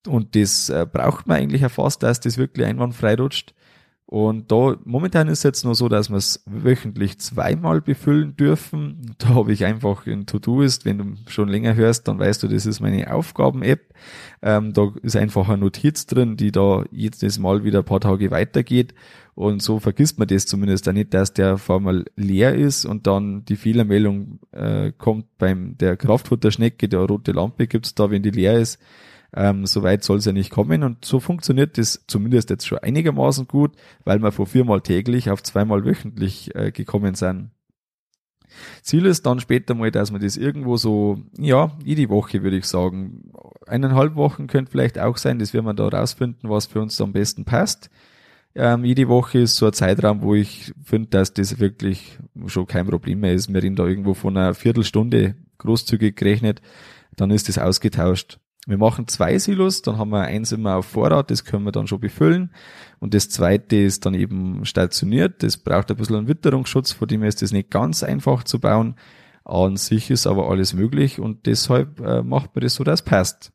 Und 0.07 0.36
das 0.36 0.69
äh, 0.69 0.86
braucht 0.91 1.27
man 1.27 1.38
eigentlich 1.38 1.65
auch 1.65 1.71
fast, 1.71 2.03
dass 2.03 2.19
das 2.19 2.38
wirklich 2.38 2.65
einwandfrei 2.65 3.15
rutscht. 3.15 3.53
Und 4.11 4.51
da 4.51 4.75
momentan 4.85 5.27
ist 5.27 5.39
es 5.39 5.43
jetzt 5.43 5.65
nur 5.65 5.75
so, 5.75 5.87
dass 5.87 6.09
wir 6.09 6.17
es 6.17 6.41
wöchentlich 6.47 7.19
zweimal 7.19 7.79
befüllen 7.79 8.35
dürfen. 8.35 9.13
Da 9.19 9.35
habe 9.35 9.53
ich 9.53 9.65
einfach 9.65 10.07
ein 10.07 10.25
To-Do 10.25 10.63
ist, 10.63 10.83
wenn 10.83 10.97
du 10.97 11.05
schon 11.27 11.47
länger 11.47 11.75
hörst, 11.75 12.07
dann 12.07 12.17
weißt 12.17 12.41
du, 12.41 12.47
das 12.47 12.65
ist 12.65 12.79
meine 12.79 13.13
Aufgaben-App. 13.13 13.93
Ähm, 14.41 14.73
da 14.73 14.91
ist 15.03 15.15
einfach 15.15 15.47
eine 15.47 15.59
Notiz 15.59 16.07
drin, 16.07 16.37
die 16.37 16.51
da 16.51 16.85
jedes 16.89 17.37
Mal 17.37 17.63
wieder 17.63 17.79
ein 17.79 17.85
paar 17.85 17.99
Tage 17.99 18.31
weitergeht. 18.31 18.95
Und 19.35 19.61
so 19.61 19.77
vergisst 19.77 20.17
man 20.17 20.27
das 20.27 20.47
zumindest 20.47 20.89
auch 20.89 20.93
nicht, 20.93 21.13
dass 21.13 21.33
der 21.33 21.59
allem 21.69 22.05
leer 22.15 22.55
ist 22.55 22.85
und 22.85 23.05
dann 23.05 23.45
die 23.45 23.57
Fehlermeldung 23.57 24.39
äh, 24.53 24.91
kommt 24.97 25.37
beim 25.37 25.77
der 25.77 25.97
Kraftfutterschnecke, 25.97 26.89
der 26.89 27.01
rote 27.01 27.31
Lampe 27.31 27.67
gibt's 27.67 27.93
da, 27.93 28.09
wenn 28.09 28.23
die 28.23 28.31
leer 28.31 28.57
ist 28.57 28.79
ähm, 29.36 29.65
so 29.65 29.83
weit 29.83 30.03
soll 30.03 30.17
es 30.17 30.25
ja 30.25 30.31
nicht 30.31 30.50
kommen 30.50 30.83
und 30.83 31.05
so 31.05 31.19
funktioniert 31.19 31.77
das 31.77 32.03
zumindest 32.07 32.50
jetzt 32.50 32.67
schon 32.67 32.79
einigermaßen 32.79 33.48
gut, 33.48 33.75
weil 34.03 34.19
wir 34.19 34.31
von 34.31 34.45
viermal 34.45 34.81
täglich 34.81 35.29
auf 35.29 35.43
zweimal 35.43 35.86
wöchentlich 35.86 36.55
äh, 36.55 36.71
gekommen 36.71 37.15
sind. 37.15 37.51
Ziel 38.81 39.05
ist 39.05 39.25
dann 39.25 39.39
später 39.39 39.75
mal, 39.75 39.91
dass 39.91 40.12
man 40.12 40.21
das 40.21 40.38
irgendwo 40.38 40.77
so, 40.77 41.21
ja, 41.38 41.71
jede 41.83 42.09
Woche 42.09 42.43
würde 42.43 42.57
ich 42.57 42.65
sagen. 42.65 43.31
Eineinhalb 43.67 44.15
Wochen 44.15 44.48
könnte 44.48 44.71
vielleicht 44.71 44.98
auch 44.98 45.17
sein, 45.17 45.39
das 45.39 45.53
werden 45.53 45.65
wir 45.65 45.74
da 45.74 45.88
rausfinden, 45.88 46.50
was 46.50 46.65
für 46.65 46.81
uns 46.81 47.00
am 47.00 47.13
besten 47.13 47.45
passt. 47.45 47.89
Ähm, 48.55 48.83
jede 48.83 49.07
Woche 49.07 49.39
ist 49.39 49.57
so 49.57 49.67
ein 49.67 49.74
Zeitraum, 49.74 50.21
wo 50.24 50.33
ich 50.33 50.74
finde, 50.83 51.09
dass 51.09 51.33
das 51.33 51.59
wirklich 51.59 52.17
schon 52.48 52.65
kein 52.65 52.88
Problem 52.88 53.19
mehr 53.19 53.33
ist. 53.33 53.53
Wir 53.53 53.62
reden 53.62 53.75
da 53.75 53.86
irgendwo 53.86 54.15
von 54.15 54.36
einer 54.36 54.55
Viertelstunde 54.55 55.36
großzügig 55.59 56.15
gerechnet, 56.15 56.62
dann 57.15 57.31
ist 57.31 57.48
das 57.50 57.59
ausgetauscht. 57.59 58.39
Wir 58.69 58.77
machen 58.77 59.07
zwei 59.07 59.39
Silos, 59.39 59.81
dann 59.81 59.97
haben 59.97 60.11
wir 60.11 60.21
eins 60.21 60.51
immer 60.51 60.75
auf 60.75 60.85
Vorrat, 60.85 61.31
das 61.31 61.43
können 61.43 61.63
wir 61.63 61.71
dann 61.71 61.88
schon 61.88 61.99
befüllen. 61.99 62.53
Und 62.99 63.15
das 63.15 63.27
zweite 63.27 63.75
ist 63.75 64.05
dann 64.05 64.13
eben 64.13 64.63
stationiert. 64.63 65.41
Das 65.41 65.57
braucht 65.57 65.89
ein 65.89 65.97
bisschen 65.97 66.17
einen 66.17 66.27
Witterungsschutz, 66.27 66.91
vor 66.91 67.07
dem 67.07 67.23
ist 67.23 67.41
das 67.41 67.51
nicht 67.51 67.71
ganz 67.71 68.03
einfach 68.03 68.43
zu 68.43 68.59
bauen. 68.59 68.95
An 69.43 69.75
sich 69.75 70.11
ist 70.11 70.27
aber 70.27 70.51
alles 70.51 70.75
möglich 70.75 71.19
und 71.19 71.47
deshalb 71.47 71.99
äh, 71.99 72.21
macht 72.21 72.53
man 72.53 72.61
das 72.61 72.75
so, 72.75 72.83
dass 72.83 72.99
es 72.99 73.05
passt. 73.05 73.51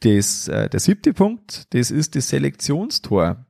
Das, 0.00 0.48
äh, 0.48 0.68
der 0.68 0.80
siebte 0.80 1.14
Punkt, 1.14 1.72
das 1.72 1.92
ist 1.92 2.16
das 2.16 2.28
Selektionstor. 2.28 3.46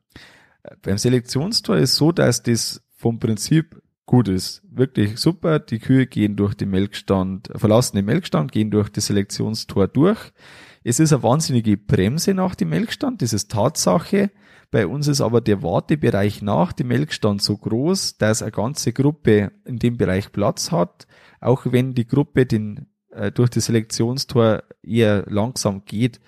Äh, 0.62 0.77
beim 0.83 0.99
Selektionstor 0.99 1.79
ist 1.79 1.95
so, 1.95 2.12
dass 2.12 2.43
das 2.43 2.83
vom 2.95 3.19
Prinzip 3.19 3.80
gut 4.11 4.26
ist. 4.26 4.61
Wirklich 4.69 5.19
super. 5.19 5.61
Die 5.61 5.79
Kühe 5.79 6.05
gehen 6.05 6.35
durch 6.35 6.55
den 6.55 6.71
Melkstand, 6.71 7.49
verlassen 7.55 7.95
den 7.95 8.07
Melkstand, 8.07 8.50
gehen 8.50 8.73
durch 8.73 8.88
das 8.88 9.07
Selektionstor 9.07 9.87
durch. 9.87 10.19
Es 10.83 10.99
ist 10.99 11.12
eine 11.12 11.23
wahnsinnige 11.23 11.76
Bremse 11.76 12.35
nach 12.35 12.57
dem 12.57 12.71
Melkstand, 12.71 13.23
das 13.23 13.33
ist 13.33 13.52
Tatsache. 13.52 14.33
Bei 14.73 14.88
uns 14.88 15.07
ist 15.07 15.21
aber 15.21 15.40
der 15.40 15.62
Wartebereich 15.62 16.43
nach 16.43 16.73
dem 16.73 16.88
Melkstand 16.88 17.40
so 17.40 17.57
groß, 17.57 18.19
dass 18.19 18.43
eine 18.43 18.50
ganze 18.50 18.93
Gruppe 18.93 19.52
in 19.64 19.79
dem 19.79 19.97
Bereich 19.97 20.33
Platz 20.33 20.73
hat, 20.73 21.07
auch 21.40 21.67
wenn 21.67 21.95
die 21.95 22.07
Gruppe 22.09 22.47
den, 22.47 22.88
äh, 23.12 23.31
durch 23.31 23.50
das 23.50 23.67
Selektionstor 23.67 24.64
eher 24.83 25.25
langsam 25.29 25.85
geht. 25.85 26.21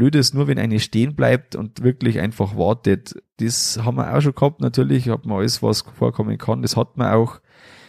Blöd 0.00 0.14
ist 0.14 0.32
nur, 0.32 0.48
wenn 0.48 0.58
eine 0.58 0.80
stehen 0.80 1.14
bleibt 1.14 1.54
und 1.54 1.82
wirklich 1.82 2.20
einfach 2.20 2.56
wartet. 2.56 3.22
Das 3.36 3.78
haben 3.84 3.98
wir 3.98 4.16
auch 4.16 4.22
schon 4.22 4.34
gehabt, 4.34 4.62
natürlich, 4.62 5.10
hat 5.10 5.26
man 5.26 5.40
alles, 5.40 5.62
was 5.62 5.82
vorkommen 5.82 6.38
kann, 6.38 6.62
das 6.62 6.74
hat 6.74 6.96
man 6.96 7.12
auch. 7.12 7.42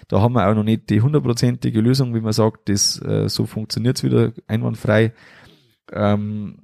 Da 0.09 0.19
haben 0.19 0.33
wir 0.33 0.45
auch 0.45 0.53
noch 0.53 0.65
nicht 0.65 0.89
die 0.89 0.99
hundertprozentige 0.99 1.79
Lösung, 1.79 2.13
wie 2.13 2.19
man 2.19 2.33
sagt, 2.33 2.67
das, 2.67 3.01
äh, 3.01 3.29
so 3.29 3.45
funktioniert's 3.45 4.03
wieder 4.03 4.33
einwandfrei. 4.45 5.13
Ähm, 5.93 6.57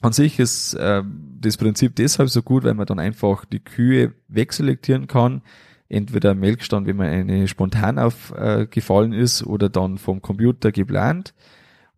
an 0.00 0.12
sich 0.14 0.38
ist 0.38 0.72
äh, 0.72 1.02
das 1.38 1.58
Prinzip 1.58 1.94
deshalb 1.96 2.30
so 2.30 2.40
gut, 2.40 2.64
weil 2.64 2.72
man 2.72 2.86
dann 2.86 3.00
einfach 3.00 3.44
die 3.44 3.60
Kühe 3.60 4.14
wegselektieren 4.28 5.08
kann. 5.08 5.42
Entweder 5.90 6.34
Melkstand, 6.34 6.86
wenn 6.86 6.96
man 6.96 7.08
eine 7.08 7.48
spontan 7.48 7.98
aufgefallen 7.98 9.12
äh, 9.12 9.20
ist, 9.20 9.44
oder 9.44 9.68
dann 9.68 9.98
vom 9.98 10.22
Computer 10.22 10.72
geplant. 10.72 11.34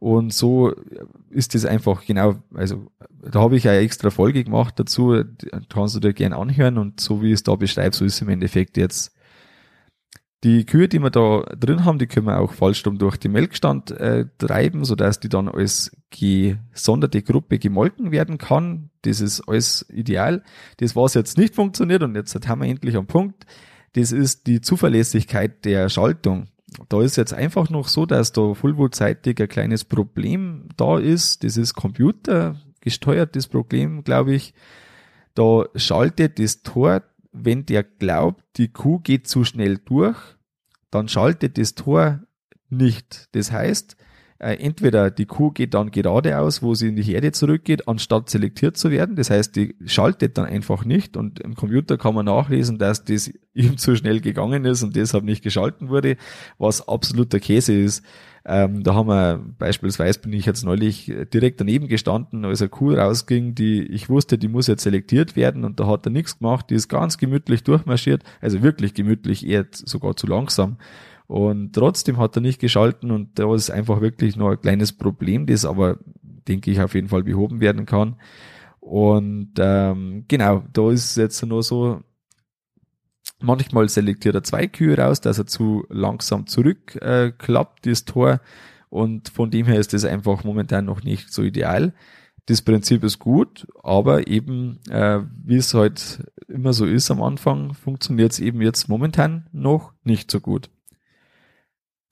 Und 0.02 0.32
so 0.32 0.74
ist 1.30 1.54
das 1.54 1.64
einfach 1.64 2.04
genau, 2.04 2.34
also 2.54 2.90
da 3.22 3.38
habe 3.38 3.56
ich 3.56 3.68
eine 3.68 3.78
extra 3.78 4.10
Folge 4.10 4.42
gemacht 4.42 4.74
dazu, 4.80 5.22
kannst 5.68 5.94
du 5.94 6.00
dir 6.00 6.12
gerne 6.12 6.36
anhören 6.36 6.76
und 6.76 6.98
so 6.98 7.22
wie 7.22 7.28
ich 7.28 7.34
es 7.34 7.44
da 7.44 7.54
beschreibe, 7.54 7.94
so 7.94 8.04
ist 8.04 8.14
es 8.14 8.22
im 8.22 8.28
Endeffekt 8.28 8.76
jetzt. 8.76 9.14
Die 10.42 10.66
Kühe, 10.66 10.88
die 10.88 10.98
wir 10.98 11.10
da 11.10 11.42
drin 11.56 11.84
haben, 11.84 12.00
die 12.00 12.08
können 12.08 12.26
wir 12.26 12.40
auch 12.40 12.52
fallstumm 12.52 12.98
durch 12.98 13.16
den 13.16 13.30
Melkstand 13.30 13.92
äh, 13.92 14.26
treiben, 14.38 14.84
sodass 14.84 15.20
die 15.20 15.28
dann 15.28 15.48
als 15.48 15.96
gesonderte 16.10 17.22
Gruppe 17.22 17.60
gemolken 17.60 18.10
werden 18.10 18.38
kann. 18.38 18.90
Das 19.02 19.20
ist 19.20 19.42
alles 19.42 19.86
ideal. 19.88 20.42
Das, 20.78 20.96
was 20.96 21.14
jetzt 21.14 21.38
nicht 21.38 21.54
funktioniert, 21.54 22.02
und 22.02 22.16
jetzt 22.16 22.34
haben 22.48 22.62
wir 22.62 22.68
endlich 22.68 22.96
am 22.96 23.06
Punkt, 23.06 23.46
das 23.92 24.10
ist 24.10 24.48
die 24.48 24.60
Zuverlässigkeit 24.60 25.64
der 25.64 25.88
Schaltung. 25.88 26.48
Da 26.88 27.02
ist 27.02 27.16
jetzt 27.16 27.34
einfach 27.34 27.70
noch 27.70 27.88
so, 27.88 28.06
dass 28.06 28.32
da 28.32 28.54
fullwood-seitig 28.54 29.40
ein 29.40 29.48
kleines 29.48 29.84
Problem 29.84 30.68
da 30.76 30.98
ist. 30.98 31.44
Das 31.44 31.56
ist 31.56 31.74
computergesteuertes 31.74 33.48
Problem, 33.48 34.04
glaube 34.04 34.34
ich. 34.34 34.54
Da 35.34 35.64
schaltet 35.76 36.38
das 36.38 36.62
Tor, 36.62 37.02
wenn 37.32 37.64
der 37.64 37.82
glaubt, 37.82 38.44
die 38.56 38.68
Kuh 38.68 38.98
geht 38.98 39.26
zu 39.26 39.44
schnell 39.44 39.78
durch, 39.78 40.18
dann 40.90 41.08
schaltet 41.08 41.56
das 41.56 41.74
Tor 41.74 42.20
nicht. 42.68 43.28
Das 43.32 43.50
heißt, 43.50 43.96
äh, 44.42 44.56
entweder 44.56 45.12
die 45.12 45.26
Kuh 45.26 45.52
geht 45.52 45.74
dann 45.74 45.92
geradeaus, 45.92 46.62
wo 46.62 46.74
sie 46.74 46.88
in 46.88 46.96
die 46.96 47.04
Herde 47.04 47.30
zurückgeht, 47.30 47.86
anstatt 47.86 48.28
selektiert 48.28 48.76
zu 48.76 48.90
werden. 48.90 49.14
Das 49.14 49.30
heißt, 49.30 49.54
die 49.54 49.76
schaltet 49.86 50.36
dann 50.36 50.46
einfach 50.46 50.84
nicht 50.84 51.16
und 51.16 51.38
im 51.38 51.54
Computer 51.54 51.96
kann 51.96 52.16
man 52.16 52.26
nachlesen, 52.26 52.76
dass 52.76 53.04
das 53.04 53.30
ihm 53.54 53.76
zu 53.76 53.94
schnell 53.94 54.20
gegangen 54.20 54.64
ist 54.64 54.82
und 54.82 54.96
deshalb 54.96 55.22
nicht 55.22 55.44
geschalten 55.44 55.90
wurde, 55.90 56.16
was 56.58 56.88
absoluter 56.88 57.38
Käse 57.38 57.72
ist. 57.72 58.04
Ähm, 58.44 58.82
da 58.82 58.94
haben 58.94 59.06
wir 59.06 59.40
beispielsweise 59.58 60.18
bin 60.18 60.32
ich 60.32 60.46
jetzt 60.46 60.64
neulich 60.64 61.12
direkt 61.32 61.60
daneben 61.60 61.86
gestanden, 61.86 62.44
als 62.44 62.60
eine 62.60 62.70
Kuh 62.70 62.94
rausging, 62.94 63.54
die 63.54 63.82
ich 63.84 64.08
wusste, 64.08 64.38
die 64.38 64.48
muss 64.48 64.66
jetzt 64.66 64.82
selektiert 64.82 65.36
werden 65.36 65.64
und 65.64 65.78
da 65.78 65.86
hat 65.86 66.04
er 66.06 66.10
nichts 66.10 66.40
gemacht, 66.40 66.66
die 66.70 66.74
ist 66.74 66.88
ganz 66.88 67.16
gemütlich 67.16 67.62
durchmarschiert, 67.62 68.24
also 68.40 68.60
wirklich 68.62 68.94
gemütlich, 68.94 69.46
eher 69.46 69.66
sogar 69.70 70.16
zu 70.16 70.26
langsam. 70.26 70.78
Und 71.32 71.72
trotzdem 71.72 72.18
hat 72.18 72.36
er 72.36 72.42
nicht 72.42 72.60
geschalten 72.60 73.10
und 73.10 73.38
da 73.38 73.54
ist 73.54 73.70
einfach 73.70 74.02
wirklich 74.02 74.36
nur 74.36 74.50
ein 74.50 74.60
kleines 74.60 74.92
Problem, 74.92 75.46
das 75.46 75.64
aber, 75.64 75.96
denke 76.46 76.70
ich, 76.70 76.78
auf 76.82 76.94
jeden 76.94 77.08
Fall 77.08 77.22
behoben 77.22 77.62
werden 77.62 77.86
kann. 77.86 78.16
Und 78.80 79.52
ähm, 79.56 80.26
genau, 80.28 80.62
da 80.74 80.90
ist 80.90 81.12
es 81.12 81.16
jetzt 81.16 81.42
nur 81.46 81.62
so, 81.62 82.02
manchmal 83.40 83.88
selektiert 83.88 84.34
er 84.34 84.42
zwei 84.42 84.66
Kühe 84.66 84.98
raus, 84.98 85.22
dass 85.22 85.38
er 85.38 85.46
zu 85.46 85.86
langsam 85.88 86.46
zurückklappt, 86.46 87.86
äh, 87.86 87.90
das 87.90 88.04
Tor. 88.04 88.42
Und 88.90 89.30
von 89.30 89.50
dem 89.50 89.64
her 89.64 89.80
ist 89.80 89.94
das 89.94 90.04
einfach 90.04 90.44
momentan 90.44 90.84
noch 90.84 91.02
nicht 91.02 91.32
so 91.32 91.42
ideal. 91.42 91.94
Das 92.44 92.60
Prinzip 92.60 93.04
ist 93.04 93.18
gut, 93.18 93.66
aber 93.82 94.26
eben, 94.26 94.80
äh, 94.90 95.20
wie 95.42 95.56
es 95.56 95.72
halt 95.72 96.30
immer 96.46 96.74
so 96.74 96.84
ist 96.84 97.10
am 97.10 97.22
Anfang, 97.22 97.72
funktioniert 97.72 98.32
es 98.32 98.38
eben 98.38 98.60
jetzt 98.60 98.90
momentan 98.90 99.48
noch 99.50 99.94
nicht 100.04 100.30
so 100.30 100.38
gut. 100.38 100.68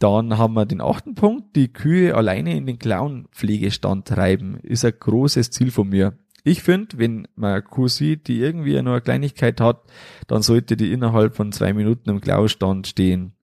Dann 0.01 0.39
haben 0.39 0.55
wir 0.55 0.65
den 0.65 0.81
achten 0.81 1.15
Punkt, 1.15 1.55
die 1.55 1.73
Kühe 1.73 2.15
alleine 2.15 2.57
in 2.57 2.65
den 2.65 2.79
Klauenpflegestand 2.79 4.09
treiben, 4.09 4.59
ist 4.63 4.85
ein 4.85 4.95
großes 4.99 5.51
Ziel 5.51 5.71
von 5.71 5.91
mir. 5.91 6.15
Ich 6.43 6.63
finde, 6.63 6.99
wenn 6.99 7.29
man 7.37 7.53
eine 7.53 7.63
Kuh 7.63 7.87
sieht, 7.87 8.27
die 8.27 8.41
irgendwie 8.41 8.81
nur 8.81 8.95
eine 8.95 9.03
Kleinigkeit 9.03 9.61
hat, 9.61 9.83
dann 10.27 10.41
sollte 10.41 10.79
die 10.79 10.91
innerhalb 10.91 11.37
von 11.37 11.53
zwei 11.53 11.75
Minuten 11.75 12.09
im 12.09 12.23
Klaustand 12.23 12.87
stehen. 12.87 13.35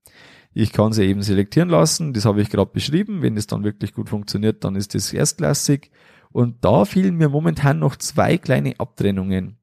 Ich 0.51 0.73
kann 0.73 0.93
sie 0.93 1.05
eben 1.05 1.21
selektieren 1.21 1.69
lassen, 1.69 2.13
das 2.13 2.25
habe 2.25 2.41
ich 2.41 2.49
gerade 2.49 2.71
beschrieben. 2.71 3.21
Wenn 3.21 3.37
es 3.37 3.45
dann 3.45 3.63
wirklich 3.63 3.93
gut 3.93 4.09
funktioniert, 4.09 4.63
dann 4.63 4.75
ist 4.75 4.95
das 4.95 5.13
erstklassig. 5.13 5.91
Und 6.31 6.65
da 6.65 6.85
fehlen 6.85 7.17
mir 7.17 7.29
momentan 7.29 7.77
noch 7.77 7.97
zwei 7.97 8.39
kleine 8.39 8.79
Abtrennungen. 8.79 9.57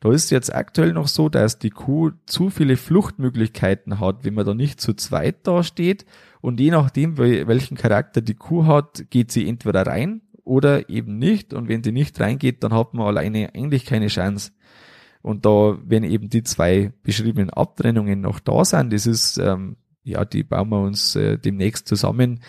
Da 0.00 0.10
ist 0.12 0.30
jetzt 0.30 0.52
aktuell 0.52 0.92
noch 0.92 1.06
so, 1.06 1.28
dass 1.28 1.60
die 1.60 1.70
Kuh 1.70 2.10
zu 2.26 2.50
viele 2.50 2.76
Fluchtmöglichkeiten 2.76 4.00
hat, 4.00 4.24
wenn 4.24 4.34
man 4.34 4.44
da 4.44 4.54
nicht 4.54 4.80
zu 4.80 4.94
zweit 4.94 5.46
da 5.46 5.62
steht. 5.62 6.04
Und 6.40 6.60
je 6.60 6.70
nachdem, 6.70 7.18
welchen 7.18 7.76
Charakter 7.76 8.20
die 8.20 8.34
Kuh 8.34 8.66
hat, 8.66 9.04
geht 9.10 9.30
sie 9.30 9.46
entweder 9.46 9.86
rein 9.86 10.22
oder 10.44 10.88
eben 10.88 11.18
nicht. 11.18 11.52
Und 11.52 11.68
wenn 11.68 11.84
sie 11.84 11.92
nicht 11.92 12.18
reingeht, 12.18 12.64
dann 12.64 12.72
hat 12.72 12.94
man 12.94 13.06
alleine 13.06 13.54
eigentlich 13.54 13.84
keine 13.84 14.08
Chance. 14.08 14.52
Und 15.22 15.44
da, 15.44 15.78
wenn 15.84 16.02
eben 16.02 16.30
die 16.30 16.42
zwei 16.42 16.92
beschriebenen 17.02 17.50
Abtrennungen 17.50 18.22
noch 18.22 18.40
da 18.40 18.64
sind, 18.64 18.92
das 18.92 19.06
ist 19.06 19.36
ähm, 19.36 19.76
ja, 20.04 20.24
die 20.24 20.42
bauen 20.42 20.70
wir 20.70 20.80
uns 20.80 21.16
äh, 21.16 21.38
demnächst 21.38 21.88
zusammen, 21.88 22.40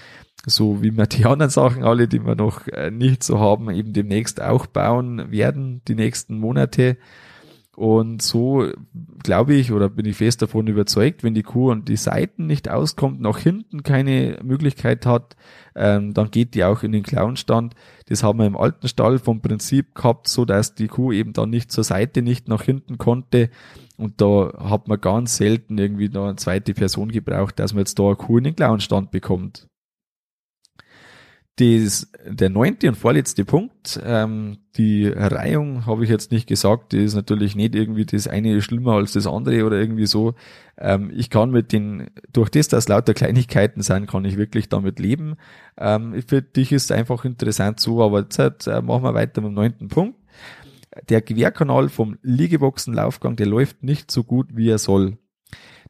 so 0.45 0.81
wie 0.81 0.91
wir 0.91 1.05
die 1.05 1.25
anderen 1.25 1.51
Sachen 1.51 1.83
alle, 1.83 2.07
die 2.07 2.25
wir 2.25 2.35
noch 2.35 2.67
äh, 2.67 2.91
nicht 2.91 3.23
so 3.23 3.39
haben, 3.39 3.69
eben 3.71 3.93
demnächst 3.93 4.41
auch 4.41 4.67
bauen 4.67 5.31
werden, 5.31 5.81
die 5.87 5.95
nächsten 5.95 6.37
Monate. 6.37 6.97
Und 7.81 8.21
so 8.21 8.67
glaube 9.23 9.55
ich 9.55 9.71
oder 9.71 9.89
bin 9.89 10.05
ich 10.05 10.17
fest 10.17 10.43
davon 10.43 10.67
überzeugt, 10.67 11.23
wenn 11.23 11.33
die 11.33 11.41
Kuh 11.41 11.71
an 11.71 11.83
die 11.83 11.95
Seiten 11.95 12.45
nicht 12.45 12.69
auskommt, 12.69 13.19
nach 13.21 13.39
hinten 13.39 13.81
keine 13.81 14.37
Möglichkeit 14.43 15.07
hat, 15.07 15.35
ähm, 15.73 16.13
dann 16.13 16.29
geht 16.29 16.53
die 16.53 16.63
auch 16.63 16.83
in 16.83 16.91
den 16.91 17.01
Klauenstand. 17.01 17.73
Das 18.05 18.21
haben 18.21 18.37
wir 18.37 18.45
im 18.45 18.55
alten 18.55 18.87
Stall 18.87 19.17
vom 19.17 19.41
Prinzip 19.41 19.95
gehabt, 19.95 20.27
so 20.27 20.45
dass 20.45 20.75
die 20.75 20.89
Kuh 20.89 21.11
eben 21.11 21.33
dann 21.33 21.49
nicht 21.49 21.71
zur 21.71 21.83
Seite, 21.83 22.21
nicht 22.21 22.47
nach 22.47 22.61
hinten 22.61 22.99
konnte. 22.99 23.49
Und 23.97 24.21
da 24.21 24.53
hat 24.59 24.87
man 24.87 25.01
ganz 25.01 25.37
selten 25.37 25.79
irgendwie 25.79 26.09
noch 26.09 26.25
eine 26.25 26.35
zweite 26.35 26.75
Person 26.75 27.09
gebraucht, 27.09 27.57
dass 27.57 27.73
man 27.73 27.79
jetzt 27.79 27.97
da 27.97 28.03
eine 28.03 28.15
Kuh 28.15 28.37
in 28.37 28.43
den 28.43 28.55
Klauenstand 28.55 29.09
bekommt. 29.09 29.70
Das, 31.57 32.09
der 32.25 32.49
neunte 32.49 32.87
und 32.87 32.95
vorletzte 32.95 33.43
Punkt, 33.43 33.99
ähm, 34.03 34.59
die 34.77 35.07
Reihung 35.07 35.85
habe 35.85 36.03
ich 36.05 36.09
jetzt 36.09 36.31
nicht 36.31 36.47
gesagt, 36.47 36.93
die 36.93 37.03
ist 37.03 37.13
natürlich 37.13 37.55
nicht 37.55 37.75
irgendwie 37.75 38.05
das 38.05 38.27
eine 38.27 38.55
ist 38.55 38.63
schlimmer 38.63 38.93
als 38.93 39.11
das 39.11 39.27
andere 39.27 39.65
oder 39.65 39.77
irgendwie 39.77 40.05
so. 40.05 40.33
Ähm, 40.77 41.11
ich 41.13 41.29
kann 41.29 41.51
mit 41.51 41.73
den, 41.73 42.09
durch 42.31 42.49
das, 42.49 42.69
dass 42.69 42.87
lauter 42.87 43.13
Kleinigkeiten 43.13 43.81
sind, 43.81 44.07
kann 44.07 44.23
ich 44.23 44.37
wirklich 44.37 44.69
damit 44.69 44.99
leben. 44.99 45.35
Ähm, 45.77 46.21
für 46.25 46.41
dich 46.41 46.71
ist 46.71 46.85
es 46.85 46.91
einfach 46.91 47.25
interessant 47.25 47.81
so, 47.81 48.01
aber 48.01 48.21
jetzt 48.21 48.67
äh, 48.67 48.81
machen 48.81 49.03
wir 49.03 49.13
weiter 49.13 49.41
mit 49.41 49.51
dem 49.51 49.55
neunten 49.55 49.87
Punkt. 49.89 50.17
Der 51.09 51.21
Querkanal 51.21 51.89
vom 51.89 52.17
Liegeboxenlaufgang, 52.21 53.35
der 53.35 53.47
läuft 53.47 53.83
nicht 53.83 54.09
so 54.09 54.23
gut, 54.23 54.55
wie 54.55 54.69
er 54.69 54.77
soll. 54.77 55.17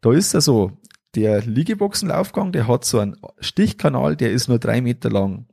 Da 0.02 0.12
ist 0.12 0.34
er 0.34 0.42
so, 0.42 0.72
der 1.16 1.42
Liegeboxenlaufgang, 1.42 2.52
der 2.52 2.68
hat 2.68 2.86
so 2.86 3.00
einen 3.00 3.18
Stichkanal, 3.40 4.16
der 4.16 4.32
ist 4.32 4.48
nur 4.48 4.60
drei 4.60 4.82
Meter 4.82 5.10
lang. 5.10 5.46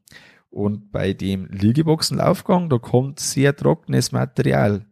Und 0.50 0.90
bei 0.92 1.12
dem 1.12 1.46
Liegeboxenlaufgang, 1.46 2.68
da 2.68 2.78
kommt 2.78 3.20
sehr 3.20 3.54
trockenes 3.54 4.12
Material. 4.12 4.86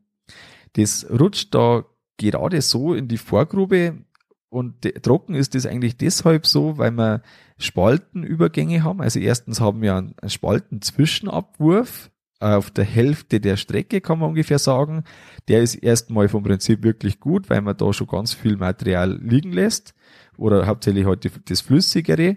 Das 0.74 1.06
rutscht 1.10 1.54
da 1.54 1.84
gerade 2.18 2.60
so 2.62 2.94
in 2.94 3.08
die 3.08 3.18
Vorgrube 3.18 4.04
und 4.48 4.82
trocken 5.02 5.34
ist 5.34 5.54
das 5.54 5.66
eigentlich 5.66 5.96
deshalb 5.96 6.46
so, 6.46 6.78
weil 6.78 6.92
wir 6.92 7.22
Spaltenübergänge 7.58 8.84
haben. 8.84 9.00
Also 9.00 9.18
erstens 9.18 9.60
haben 9.60 9.82
wir 9.82 9.96
einen 9.96 10.14
Spaltenzwischenabwurf 10.26 12.10
auf 12.38 12.70
der 12.70 12.84
Hälfte 12.84 13.40
der 13.40 13.56
Strecke, 13.56 14.00
kann 14.00 14.18
man 14.18 14.30
ungefähr 14.30 14.58
sagen. 14.58 15.04
Der 15.48 15.62
ist 15.62 15.74
erstmal 15.74 16.28
vom 16.28 16.42
Prinzip 16.42 16.82
wirklich 16.82 17.18
gut, 17.18 17.48
weil 17.48 17.62
man 17.62 17.76
da 17.76 17.92
schon 17.92 18.06
ganz 18.06 18.34
viel 18.34 18.56
Material 18.56 19.18
liegen 19.22 19.52
lässt 19.52 19.94
oder 20.36 20.66
hauptsächlich 20.66 21.06
halt 21.06 21.30
das 21.48 21.60
Flüssigere. 21.62 22.36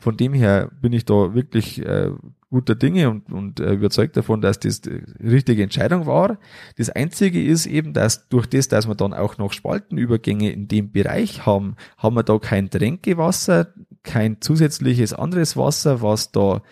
Von 0.00 0.16
dem 0.16 0.32
her 0.32 0.70
bin 0.80 0.92
ich 0.92 1.04
da 1.04 1.34
wirklich 1.34 1.84
äh, 1.84 2.10
guter 2.50 2.74
Dinge 2.74 3.10
und, 3.10 3.30
und 3.30 3.60
äh, 3.60 3.72
überzeugt 3.72 4.16
davon, 4.16 4.40
dass 4.40 4.58
das 4.58 4.80
die 4.80 5.02
richtige 5.22 5.62
Entscheidung 5.62 6.06
war. 6.06 6.38
Das 6.76 6.88
Einzige 6.88 7.42
ist 7.42 7.66
eben, 7.66 7.92
dass 7.92 8.28
durch 8.28 8.46
das, 8.46 8.68
dass 8.68 8.88
wir 8.88 8.94
dann 8.94 9.12
auch 9.12 9.36
noch 9.38 9.52
Spaltenübergänge 9.52 10.50
in 10.50 10.66
dem 10.66 10.90
Bereich 10.90 11.44
haben, 11.44 11.76
haben 11.98 12.16
wir 12.16 12.22
da 12.22 12.38
kein 12.38 12.70
Tränkewasser, 12.70 13.74
kein 14.02 14.40
zusätzliches 14.40 15.12
anderes 15.12 15.56
Wasser, 15.56 16.00
was 16.00 16.32
da 16.32 16.62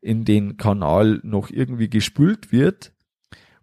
in 0.00 0.24
den 0.24 0.56
Kanal 0.56 1.20
noch 1.22 1.50
irgendwie 1.50 1.90
gespült 1.90 2.52
wird. 2.52 2.92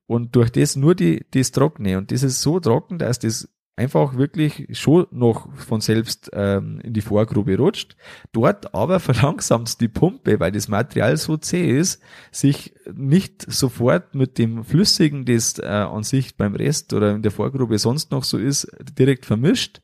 Und 0.05 0.36
durch 0.36 0.51
das 0.51 0.75
nur 0.75 0.93
die, 0.93 1.25
das 1.31 1.51
Trockene. 1.51 1.97
Und 1.97 2.12
das 2.12 2.21
ist 2.23 2.41
so 2.41 2.59
trocken, 2.59 2.99
dass 2.99 3.19
das 3.19 3.49
einfach 3.75 4.15
wirklich 4.15 4.67
schon 4.77 5.07
noch 5.12 5.51
von 5.55 5.81
selbst 5.81 6.29
ähm, 6.33 6.79
in 6.83 6.93
die 6.93 7.01
Vorgrube 7.01 7.57
rutscht. 7.57 7.95
Dort 8.31 8.73
aber 8.73 8.99
verlangsamt 8.99 9.81
die 9.81 9.88
Pumpe, 9.88 10.39
weil 10.39 10.51
das 10.51 10.67
Material 10.67 11.17
so 11.17 11.38
zäh 11.38 11.77
ist, 11.77 12.01
sich 12.31 12.73
nicht 12.93 13.51
sofort 13.51 14.13
mit 14.15 14.38
dem 14.38 14.63
Flüssigen, 14.63 15.25
das 15.25 15.57
äh, 15.59 15.65
an 15.65 16.03
sich 16.03 16.38
beim 16.38 16.55
Rest 16.55 16.93
oder 16.93 17.15
in 17.15 17.23
der 17.23 17.31
Vorgrube 17.31 17.79
sonst 17.79 18.12
noch 18.12 18.23
so 18.23 18.38
ist, 18.38 18.67
direkt 18.97 19.25
vermischt. 19.25 19.81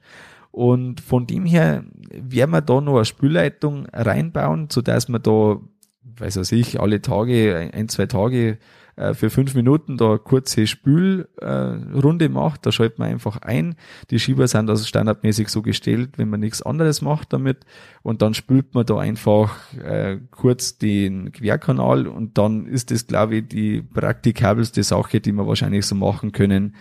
Und 0.52 1.00
von 1.00 1.28
dem 1.28 1.46
her 1.46 1.84
werden 2.12 2.52
wir 2.52 2.62
da 2.62 2.82
noch 2.82 2.96
eine 2.96 3.06
Spülleitung 3.06 3.86
reinbauen, 3.88 4.68
so 4.72 4.82
dass 4.82 5.08
man 5.08 5.22
da, 5.22 5.60
weiß 6.04 6.38
was 6.38 6.52
ich, 6.52 6.80
alle 6.80 7.02
Tage, 7.02 7.72
ein, 7.74 7.88
zwei 7.88 8.08
Tage 8.08 8.58
äh, 9.00 9.14
für 9.14 9.30
fünf 9.30 9.56
Minuten 9.56 9.96
da 9.96 10.18
kurze 10.18 10.68
Spülrunde 10.68 12.28
macht. 12.28 12.66
Da 12.66 12.72
schaltet 12.72 13.00
man 13.00 13.10
einfach 13.10 13.38
ein. 13.38 13.76
Die 14.12 14.20
Schieber 14.20 14.48
sind 14.48 14.70
also 14.70 14.86
standardmäßig 14.86 15.48
so 15.48 15.62
gestellt, 15.62 16.18
wenn 16.18 16.30
man 16.30 16.42
nichts 16.42 16.62
anderes 16.62 17.02
macht 17.02 17.32
damit. 17.32 17.66
Und 18.04 18.22
dann 18.22 18.34
spült 18.34 18.76
man 18.76 18.86
da 18.86 18.98
einfach 18.98 19.56
äh, 19.82 20.18
kurz 20.32 20.78
den 20.78 21.32
Querkanal 21.32 22.08
und 22.08 22.38
dann 22.38 22.66
ist 22.66 22.92
das, 22.92 23.08
glaube 23.08 23.38
ich, 23.38 23.48
die 23.48 23.82
praktikabelste 23.82 24.84
Sache, 24.84 25.22
die 25.22 25.32
wir 25.32 25.48
wahrscheinlich 25.48 25.86
so 25.86 25.96
machen 25.96 26.34
können. 26.34 26.76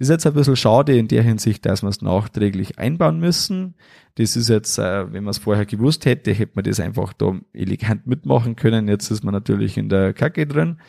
Das 0.00 0.08
ist 0.08 0.12
jetzt 0.12 0.26
ein 0.26 0.32
bisschen 0.32 0.56
schade 0.56 0.96
in 0.96 1.08
der 1.08 1.22
Hinsicht, 1.22 1.66
dass 1.66 1.82
wir 1.82 1.90
es 1.90 2.00
nachträglich 2.00 2.78
einbauen 2.78 3.20
müssen. 3.20 3.74
Das 4.14 4.34
ist 4.34 4.48
jetzt, 4.48 4.78
äh, 4.78 5.12
wenn 5.12 5.24
man 5.24 5.32
es 5.32 5.36
vorher 5.36 5.66
gewusst 5.66 6.06
hätte, 6.06 6.32
hätte 6.32 6.52
man 6.54 6.64
das 6.64 6.80
einfach 6.80 7.12
da 7.12 7.38
elegant 7.52 8.06
mitmachen 8.06 8.56
können. 8.56 8.88
Jetzt 8.88 9.10
ist 9.10 9.22
man 9.24 9.34
natürlich 9.34 9.76
in 9.76 9.90
der 9.90 10.14
Kacke 10.14 10.46
drin. 10.46 10.80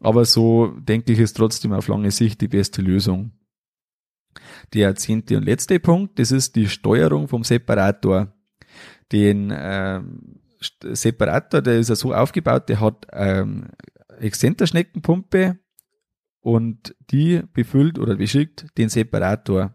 Aber 0.00 0.24
so 0.24 0.68
denke 0.68 1.12
ich, 1.12 1.18
ist 1.18 1.36
trotzdem 1.36 1.74
auf 1.74 1.88
lange 1.88 2.10
Sicht 2.10 2.40
die 2.40 2.48
beste 2.48 2.80
Lösung. 2.80 3.32
Der 4.72 4.94
zehnte 4.94 5.36
und 5.36 5.44
letzte 5.44 5.78
Punkt, 5.78 6.18
das 6.18 6.32
ist 6.32 6.56
die 6.56 6.70
Steuerung 6.70 7.28
vom 7.28 7.44
Separator. 7.44 8.32
Den 9.12 9.50
äh, 9.50 10.00
Separator, 10.80 11.60
der 11.60 11.78
ist 11.78 11.90
ja 11.90 11.94
so 11.94 12.14
aufgebaut, 12.14 12.70
der 12.70 12.80
hat 12.80 13.06
ähm, 13.12 13.66
Exzenterschneckenpumpe 14.18 15.58
und 16.46 16.94
die 17.10 17.42
befüllt 17.54 17.98
oder 17.98 18.14
beschickt 18.14 18.66
den 18.78 18.88
Separator. 18.88 19.74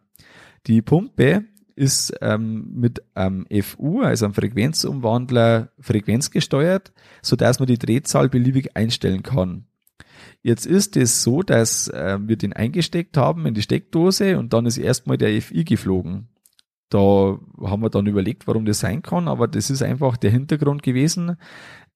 Die 0.67 0.81
Pumpe 0.81 1.43
ist 1.75 2.13
ähm, 2.21 2.71
mit 2.73 3.03
einem 3.13 3.45
FU, 3.61 3.99
also 3.99 4.23
einem 4.23 4.33
Frequenzumwandler, 4.33 5.73
frequenzgesteuert, 5.81 6.93
so 7.21 7.35
dass 7.35 7.59
man 7.59 7.67
die 7.67 7.77
Drehzahl 7.77 8.29
beliebig 8.29 8.77
einstellen 8.77 9.21
kann. 9.21 9.65
Jetzt 10.43 10.65
ist 10.65 10.95
es 10.95 11.23
so, 11.23 11.43
dass 11.43 11.89
äh, 11.89 12.17
wir 12.21 12.37
den 12.37 12.53
eingesteckt 12.53 13.17
haben 13.17 13.45
in 13.45 13.53
die 13.53 13.63
Steckdose 13.63 14.39
und 14.39 14.53
dann 14.53 14.65
ist 14.65 14.77
erstmal 14.77 15.17
der 15.17 15.41
FI 15.41 15.65
geflogen. 15.65 16.29
Da 16.87 17.37
haben 17.63 17.83
wir 17.83 17.89
dann 17.89 18.07
überlegt, 18.07 18.47
warum 18.47 18.63
das 18.63 18.79
sein 18.79 19.01
kann, 19.01 19.27
aber 19.27 19.49
das 19.49 19.69
ist 19.69 19.81
einfach 19.81 20.15
der 20.15 20.31
Hintergrund 20.31 20.83
gewesen, 20.83 21.35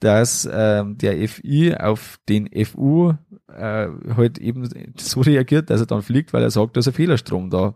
dass 0.05 0.45
äh, 0.45 0.83
der 0.85 1.27
FI 1.27 1.75
auf 1.79 2.19
den 2.29 2.47
FU 2.63 3.13
äh, 3.47 3.87
halt 4.15 4.37
eben 4.37 4.69
so 4.99 5.21
reagiert, 5.21 5.71
dass 5.71 5.81
er 5.81 5.87
dann 5.87 6.03
fliegt, 6.03 6.31
weil 6.31 6.43
er 6.43 6.51
sagt, 6.51 6.75
da 6.75 6.79
ist 6.81 6.87
ein 6.87 6.93
Fehlerstrom 6.93 7.49
da. 7.49 7.75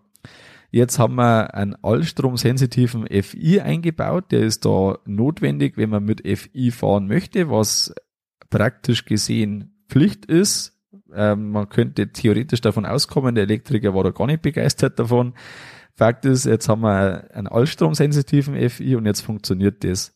Jetzt 0.70 1.00
haben 1.00 1.16
wir 1.16 1.56
einen 1.56 1.76
allstromsensitiven 1.82 3.08
FI 3.08 3.62
eingebaut, 3.62 4.26
der 4.30 4.42
ist 4.42 4.64
da 4.64 5.00
notwendig, 5.06 5.76
wenn 5.76 5.90
man 5.90 6.04
mit 6.04 6.22
FI 6.28 6.70
fahren 6.70 7.08
möchte, 7.08 7.50
was 7.50 7.96
praktisch 8.52 9.06
gesehen 9.06 9.84
Pflicht 9.90 10.26
ist. 10.28 10.80
Ähm, 11.12 11.50
man 11.50 11.68
könnte 11.70 12.12
theoretisch 12.12 12.62
davon 12.62 12.86
auskommen, 12.86 13.34
der 13.34 13.46
Elektriker 13.46 13.96
war 13.96 14.04
da 14.04 14.12
gar 14.12 14.28
nicht 14.28 14.44
begeistert 14.44 15.00
davon. 15.00 15.34
Fakt 15.96 16.26
ist, 16.26 16.46
jetzt 16.46 16.70
haben 16.70 16.82
wir 16.82 17.34
einen 17.34 17.48
allstromsensitiven 17.48 18.70
FI 18.70 18.98
und 18.98 19.08
jetzt 19.08 19.22
funktioniert 19.22 19.84
das. 19.84 20.16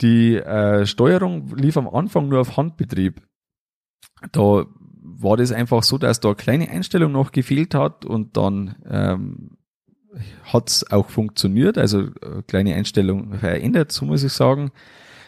Die 0.00 0.36
äh, 0.36 0.86
Steuerung 0.86 1.54
lief 1.56 1.76
am 1.76 1.88
Anfang 1.88 2.28
nur 2.28 2.40
auf 2.40 2.56
Handbetrieb. 2.56 3.22
da 4.32 4.66
war 5.20 5.36
das 5.36 5.52
einfach 5.52 5.82
so, 5.82 5.98
dass 5.98 6.20
da 6.20 6.28
eine 6.28 6.36
kleine 6.36 6.70
Einstellung 6.70 7.12
noch 7.12 7.32
gefehlt 7.32 7.74
hat 7.74 8.04
und 8.04 8.36
dann 8.36 8.76
ähm, 8.88 9.58
hat 10.44 10.68
es 10.68 10.90
auch 10.90 11.08
funktioniert, 11.08 11.78
also 11.78 12.08
eine 12.22 12.42
kleine 12.46 12.74
Einstellung 12.74 13.34
verändert, 13.34 13.92
so 13.92 14.04
muss 14.04 14.22
ich 14.22 14.32
sagen. 14.32 14.70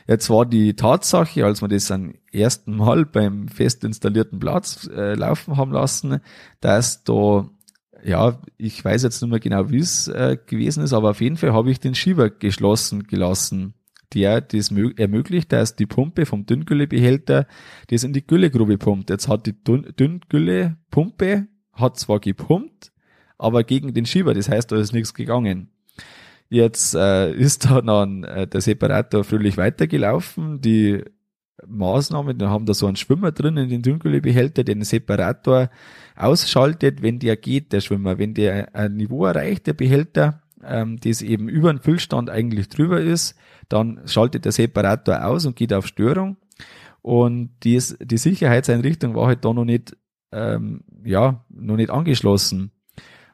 Jetzt 0.07 0.31
war 0.31 0.47
die 0.47 0.75
Tatsache, 0.75 1.45
als 1.45 1.63
wir 1.63 1.69
das 1.69 1.91
am 1.91 2.15
ersten 2.33 2.77
Mal 2.77 3.05
beim 3.05 3.49
fest 3.49 3.85
installierten 3.85 4.39
Platz 4.41 4.89
äh, 4.93 5.15
laufen 5.15 5.57
haben 5.57 5.73
lassen, 5.73 6.21
dass 6.61 7.05
da, 7.05 7.49
ja, 8.03 8.41
ich 8.57 8.85
weiß 8.85 9.03
jetzt 9.03 9.23
nicht 9.23 9.31
mehr 9.31 9.41
genau, 9.41 9.71
wie 9.71 9.79
es 9.79 10.09
äh, 10.09 10.37
gewesen 10.47 10.83
ist, 10.83 10.93
aber 10.93 11.11
auf 11.11 11.21
jeden 11.21 11.37
Fall 11.37 11.53
habe 11.53 11.71
ich 11.71 11.81
den 11.81 11.95
Schieber 11.95 12.31
geschlossen 12.31 13.05
gelassen 13.05 13.75
der 14.15 14.41
das 14.41 14.71
ermöglicht, 14.97 15.53
dass 15.53 15.77
die 15.77 15.87
Pumpe 15.87 16.27
vom 16.27 16.47
Dünngüllebehälter 16.47 17.47
das 17.89 18.05
in 18.05 18.13
die 18.13 18.27
Güllegrube 18.27 18.79
pumpt. 18.79 19.11
Jetzt 19.11 19.29
hat 19.29 19.47
die 19.47 19.55
Dünngüllepumpe 19.65 21.47
hat 21.73 21.99
zwar 21.99 22.21
gepumpt, 22.21 22.93
aber 23.39 23.65
gegen 23.65 23.95
den 23.95 24.07
Schieber, 24.07 24.35
das 24.35 24.49
heißt, 24.49 24.71
da 24.71 24.77
ist 24.77 24.93
nichts 24.93 25.15
gegangen. 25.15 25.71
Jetzt 26.49 26.95
äh, 26.95 27.33
ist 27.33 27.67
da 27.67 27.81
dann 27.81 28.25
äh, 28.25 28.47
der 28.47 28.61
Separator 28.61 29.23
fröhlich 29.23 29.57
weitergelaufen. 29.57 30.61
Die 30.61 31.05
Maßnahmen, 31.67 32.39
da 32.39 32.51
haben 32.51 32.67
da 32.67 32.75
so 32.75 32.87
einen 32.87 32.97
Schwimmer 32.97 33.31
drin 33.31 33.57
in 33.57 33.69
den 33.69 33.83
Dünngüllebehälter, 33.83 34.65
der 34.65 34.75
den 34.75 34.85
Separator 34.85 35.71
ausschaltet, 36.17 37.03
wenn 37.03 37.21
der 37.21 37.37
geht, 37.37 37.73
der 37.73 37.81
Schwimmer. 37.81 38.19
Wenn 38.19 38.35
der 38.35 38.75
ein 38.75 38.97
Niveau 38.97 39.25
erreicht, 39.27 39.69
der 39.69 39.75
Behälter, 39.75 40.43
ähm, 40.65 40.99
das 41.01 41.23
eben 41.23 41.49
über 41.49 41.73
den 41.73 41.81
Füllstand 41.81 42.31
eigentlich 42.31 42.69
drüber 42.69 43.01
ist, 43.01 43.37
dann 43.69 44.01
schaltet 44.07 44.45
der 44.45 44.53
Separator 44.53 45.25
aus 45.25 45.47
und 45.47 45.57
geht 45.57 45.73
auf 45.73 45.87
Störung. 45.87 46.37
Und 47.03 47.51
dies, 47.63 47.97
die 48.01 48.19
Sicherheitseinrichtung 48.19 49.15
war 49.15 49.27
halt 49.27 49.45
da 49.45 49.53
noch 49.53 49.65
nicht, 49.65 49.97
ähm, 50.33 50.85
ja, 51.05 51.45
noch 51.49 51.77
nicht 51.77 51.91
angeschlossen. 51.91 52.73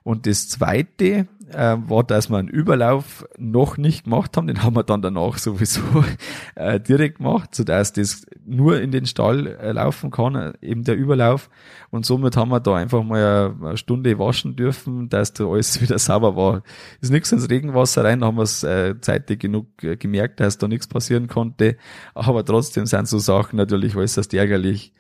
Und 0.07 0.29
das 0.29 0.49
zweite 0.49 1.27
äh, 1.51 1.77
war, 1.89 2.05
dass 2.05 2.31
wir 2.31 2.37
einen 2.37 2.47
Überlauf 2.47 3.27
noch 3.39 3.77
nicht 3.77 4.05
gemacht 4.05 4.37
haben. 4.37 4.47
Den 4.47 4.63
haben 4.63 4.77
wir 4.77 4.85
dann 4.85 5.03
danach 5.03 5.37
sowieso 5.39 5.81
äh, 6.55 6.79
direkt 6.79 7.19
gemacht, 7.19 7.57
so 7.57 7.65
dass 7.65 7.93
das 7.93 8.25
nur 8.45 8.81
in 8.81 8.93
den 8.93 9.07
Stall 9.07 9.49
äh, 9.49 9.73
laufen 9.73 10.13
kann, 10.13 10.37
äh, 10.37 10.53
eben 10.63 10.85
der 10.85 10.95
Überlauf. 10.95 11.51
Und 11.91 12.07
somit 12.07 12.37
haben 12.37 12.51
wir 12.51 12.61
da 12.61 12.77
einfach 12.77 13.03
mal 13.03 13.53
eine, 13.61 13.77
Stunde 13.77 14.17
waschen 14.17 14.55
dürfen, 14.55 15.09
dass 15.09 15.33
da 15.33 15.45
alles 15.45 15.81
wieder 15.83 15.99
sauber 15.99 16.37
war. 16.37 16.63
Ist 17.01 17.11
nichts 17.11 17.33
ins 17.33 17.51
Regenwasser 17.51 18.05
rein, 18.05 18.21
da 18.21 18.27
haben 18.29 18.37
wir 18.37 18.45
es 18.45 18.63
äh, 18.63 18.95
zeitig 19.01 19.41
genug 19.41 19.83
äh, 19.83 19.97
gemerkt, 19.97 20.39
dass 20.39 20.57
da 20.57 20.69
nichts 20.69 20.87
passieren 20.87 21.27
konnte. 21.27 21.79
Aber 22.15 22.45
trotzdem 22.45 22.87
sind 22.87 23.09
so 23.09 23.19
Sachen 23.19 23.57
natürlich 23.57 23.97
äußerst 23.97 24.33
ärgerlich. 24.35 24.93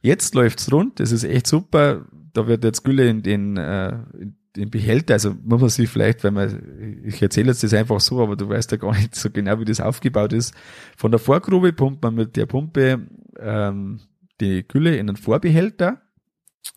Jetzt 0.00 0.34
läuft's 0.34 0.72
rund, 0.72 1.00
das 1.00 1.12
ist 1.12 1.24
echt 1.24 1.46
super. 1.46 2.06
Da 2.32 2.46
wird 2.46 2.64
jetzt 2.64 2.82
Gülle 2.82 3.10
in 3.10 3.22
den, 3.22 3.58
äh, 3.58 3.98
in 4.18 4.37
den 4.58 4.70
Behälter, 4.70 5.14
also 5.14 5.34
muss 5.42 5.60
man 5.60 5.70
sich 5.70 5.88
vielleicht, 5.88 6.24
wenn 6.24 6.34
man, 6.34 7.02
ich 7.04 7.22
erzähle 7.22 7.48
jetzt 7.48 7.62
das 7.62 7.74
einfach 7.74 8.00
so, 8.00 8.22
aber 8.22 8.36
du 8.36 8.48
weißt 8.48 8.70
ja 8.72 8.76
gar 8.76 8.94
nicht 8.94 9.14
so 9.14 9.30
genau, 9.30 9.60
wie 9.60 9.64
das 9.64 9.80
aufgebaut 9.80 10.32
ist. 10.32 10.54
Von 10.96 11.10
der 11.10 11.20
Vorgrube 11.20 11.72
pumpt 11.72 12.02
man 12.02 12.14
mit 12.14 12.36
der 12.36 12.46
Pumpe 12.46 13.06
ähm, 13.38 14.00
die 14.40 14.66
Gülle 14.66 14.96
in 14.96 15.08
einen 15.08 15.16
Vorbehälter, 15.16 16.02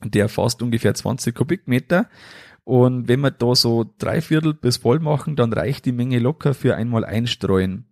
der 0.04 0.30
fasst 0.30 0.62
ungefähr 0.62 0.94
20 0.94 1.36
Kubikmeter. 1.36 2.08
Und 2.64 3.08
wenn 3.08 3.22
wir 3.22 3.32
da 3.32 3.56
so 3.56 3.92
drei 3.98 4.22
Viertel 4.22 4.54
bis 4.54 4.78
voll 4.78 5.00
machen, 5.00 5.36
dann 5.36 5.52
reicht 5.52 5.86
die 5.86 5.92
Menge 5.92 6.20
locker 6.20 6.54
für 6.54 6.76
einmal 6.76 7.04
einstreuen. 7.04 7.86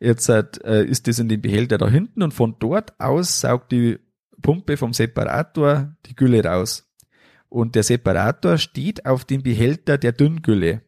Jetzt 0.00 0.30
äh, 0.30 0.84
ist 0.84 1.06
das 1.06 1.18
in 1.18 1.28
dem 1.28 1.42
Behälter 1.42 1.76
da 1.76 1.88
hinten 1.88 2.22
und 2.22 2.32
von 2.32 2.56
dort 2.58 2.98
aus 2.98 3.40
saugt 3.40 3.70
die 3.70 3.98
Pumpe 4.40 4.78
vom 4.78 4.94
Separator 4.94 5.94
die 6.06 6.16
Gülle 6.16 6.42
raus. 6.42 6.89
Und 7.50 7.74
der 7.74 7.82
Separator 7.82 8.56
steht 8.56 9.04
auf 9.04 9.26
dem 9.26 9.42
Behälter 9.42 9.98
der 9.98 10.12
Dünngülle. 10.12 10.82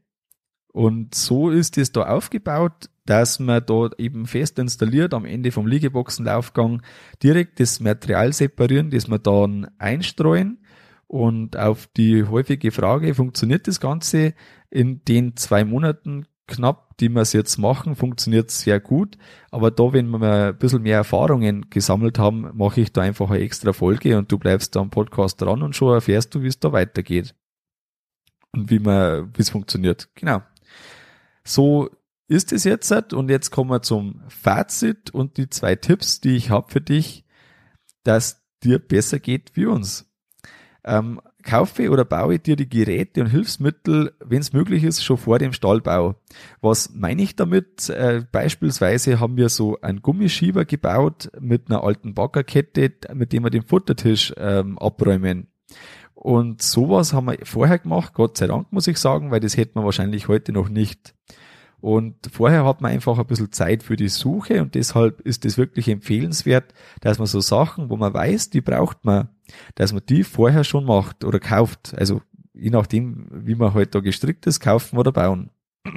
Und 0.72 1.14
so 1.14 1.50
ist 1.50 1.76
es 1.76 1.92
da 1.92 2.04
aufgebaut, 2.04 2.88
dass 3.04 3.40
man 3.40 3.66
da 3.66 3.90
eben 3.98 4.26
fest 4.26 4.58
installiert 4.58 5.12
am 5.12 5.24
Ende 5.24 5.50
vom 5.50 5.66
Liegeboxenlaufgang 5.66 6.80
direkt 7.22 7.60
das 7.60 7.80
Material 7.80 8.32
separieren, 8.32 8.90
das 8.90 9.08
wir 9.08 9.18
dann 9.18 9.68
einstreuen. 9.78 10.64
Und 11.08 11.58
auf 11.58 11.88
die 11.88 12.24
häufige 12.24 12.70
Frage, 12.70 13.14
funktioniert 13.14 13.66
das 13.66 13.80
Ganze 13.80 14.32
in 14.70 15.04
den 15.04 15.36
zwei 15.36 15.64
Monaten, 15.64 16.26
knapp, 16.46 16.91
die 17.02 17.08
wir 17.08 17.22
es 17.22 17.32
jetzt 17.32 17.58
machen, 17.58 17.96
funktioniert 17.96 18.52
sehr 18.52 18.78
gut. 18.78 19.18
Aber 19.50 19.72
da, 19.72 19.92
wenn 19.92 20.08
wir 20.08 20.50
ein 20.50 20.56
bisschen 20.56 20.82
mehr 20.82 20.98
Erfahrungen 20.98 21.68
gesammelt 21.68 22.16
haben, 22.16 22.48
mache 22.54 22.80
ich 22.80 22.92
da 22.92 23.00
einfach 23.00 23.28
eine 23.28 23.40
extra 23.40 23.72
Folge 23.72 24.16
und 24.16 24.30
du 24.30 24.38
bleibst 24.38 24.76
da 24.76 24.80
am 24.80 24.90
Podcast 24.90 25.42
dran 25.42 25.62
und 25.62 25.74
schon 25.74 25.92
erfährst 25.92 26.32
du, 26.32 26.42
wie 26.42 26.46
es 26.46 26.60
da 26.60 26.70
weitergeht. 26.70 27.34
Und 28.52 28.70
wie 28.70 28.78
man, 28.78 29.32
wie 29.36 29.42
es 29.42 29.50
funktioniert. 29.50 30.10
Genau. 30.14 30.42
So 31.42 31.90
ist 32.28 32.52
es 32.52 32.62
jetzt 32.62 32.92
und 33.12 33.30
jetzt 33.30 33.50
kommen 33.50 33.70
wir 33.70 33.82
zum 33.82 34.22
Fazit 34.28 35.10
und 35.10 35.38
die 35.38 35.50
zwei 35.50 35.74
Tipps, 35.74 36.20
die 36.20 36.36
ich 36.36 36.50
habe 36.50 36.70
für 36.70 36.80
dich, 36.80 37.24
dass 38.04 38.44
dir 38.62 38.78
besser 38.78 39.18
geht 39.18 39.56
wie 39.56 39.66
uns. 39.66 40.08
Ähm, 40.84 41.20
kaufe 41.42 41.90
oder 41.90 42.04
baue 42.04 42.38
dir 42.38 42.56
die 42.56 42.68
Geräte 42.68 43.20
und 43.20 43.28
Hilfsmittel, 43.28 44.12
wenn 44.24 44.40
es 44.40 44.52
möglich 44.52 44.84
ist, 44.84 45.04
schon 45.04 45.18
vor 45.18 45.38
dem 45.38 45.52
Stallbau. 45.52 46.16
Was 46.60 46.90
meine 46.94 47.22
ich 47.22 47.36
damit? 47.36 47.88
Äh, 47.88 48.24
beispielsweise 48.30 49.20
haben 49.20 49.36
wir 49.36 49.48
so 49.48 49.80
einen 49.80 50.02
Gummischieber 50.02 50.64
gebaut 50.64 51.30
mit 51.40 51.68
einer 51.68 51.84
alten 51.84 52.14
Baggerkette, 52.14 52.92
mit 53.14 53.32
dem 53.32 53.44
wir 53.44 53.50
den 53.50 53.62
Futtertisch 53.62 54.32
ähm, 54.36 54.78
abräumen. 54.78 55.48
Und 56.14 56.62
sowas 56.62 57.12
haben 57.12 57.26
wir 57.26 57.38
vorher 57.44 57.78
gemacht, 57.78 58.14
Gott 58.14 58.38
sei 58.38 58.46
Dank 58.46 58.72
muss 58.72 58.86
ich 58.86 58.98
sagen, 58.98 59.30
weil 59.30 59.40
das 59.40 59.56
hätten 59.56 59.80
wir 59.80 59.84
wahrscheinlich 59.84 60.28
heute 60.28 60.52
noch 60.52 60.68
nicht. 60.68 61.14
Und 61.82 62.14
vorher 62.32 62.64
hat 62.64 62.80
man 62.80 62.92
einfach 62.92 63.18
ein 63.18 63.26
bisschen 63.26 63.50
Zeit 63.50 63.82
für 63.82 63.96
die 63.96 64.08
Suche 64.08 64.62
und 64.62 64.76
deshalb 64.76 65.20
ist 65.22 65.44
es 65.44 65.58
wirklich 65.58 65.88
empfehlenswert, 65.88 66.72
dass 67.00 67.18
man 67.18 67.26
so 67.26 67.40
Sachen, 67.40 67.90
wo 67.90 67.96
man 67.96 68.14
weiß, 68.14 68.50
die 68.50 68.60
braucht 68.60 69.04
man, 69.04 69.30
dass 69.74 69.92
man 69.92 70.02
die 70.08 70.22
vorher 70.22 70.62
schon 70.62 70.84
macht 70.84 71.24
oder 71.24 71.40
kauft. 71.40 71.92
Also 71.98 72.22
je 72.54 72.70
nachdem, 72.70 73.26
wie 73.32 73.56
man 73.56 73.70
heute 73.70 73.78
halt 73.78 73.94
da 73.96 74.00
gestrickt 74.00 74.46
ist, 74.46 74.60
kaufen 74.60 74.96
oder 74.96 75.10
bauen. 75.10 75.50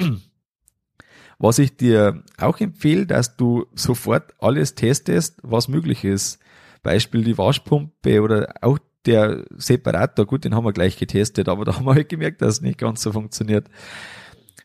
Was 1.38 1.60
ich 1.60 1.78
dir 1.78 2.24
auch 2.40 2.60
empfehle, 2.60 3.06
dass 3.06 3.38
du 3.38 3.68
sofort 3.76 4.34
alles 4.40 4.74
testest, 4.74 5.38
was 5.44 5.68
möglich 5.68 6.06
ist. 6.06 6.40
Beispiel 6.82 7.26
die 7.26 7.38
Waschpumpe 7.38 8.22
oder 8.22 8.56
auch 8.62 8.80
der 9.06 9.44
Separator, 9.56 10.26
gut, 10.26 10.46
den 10.46 10.56
haben 10.56 10.64
wir 10.64 10.72
gleich 10.72 10.98
getestet, 10.98 11.50
aber 11.50 11.66
da 11.66 11.76
haben 11.76 11.86
wir 11.86 11.94
halt 11.94 12.08
gemerkt, 12.08 12.42
dass 12.42 12.56
es 12.56 12.62
nicht 12.62 12.78
ganz 12.78 13.02
so 13.02 13.12
funktioniert. 13.12 13.68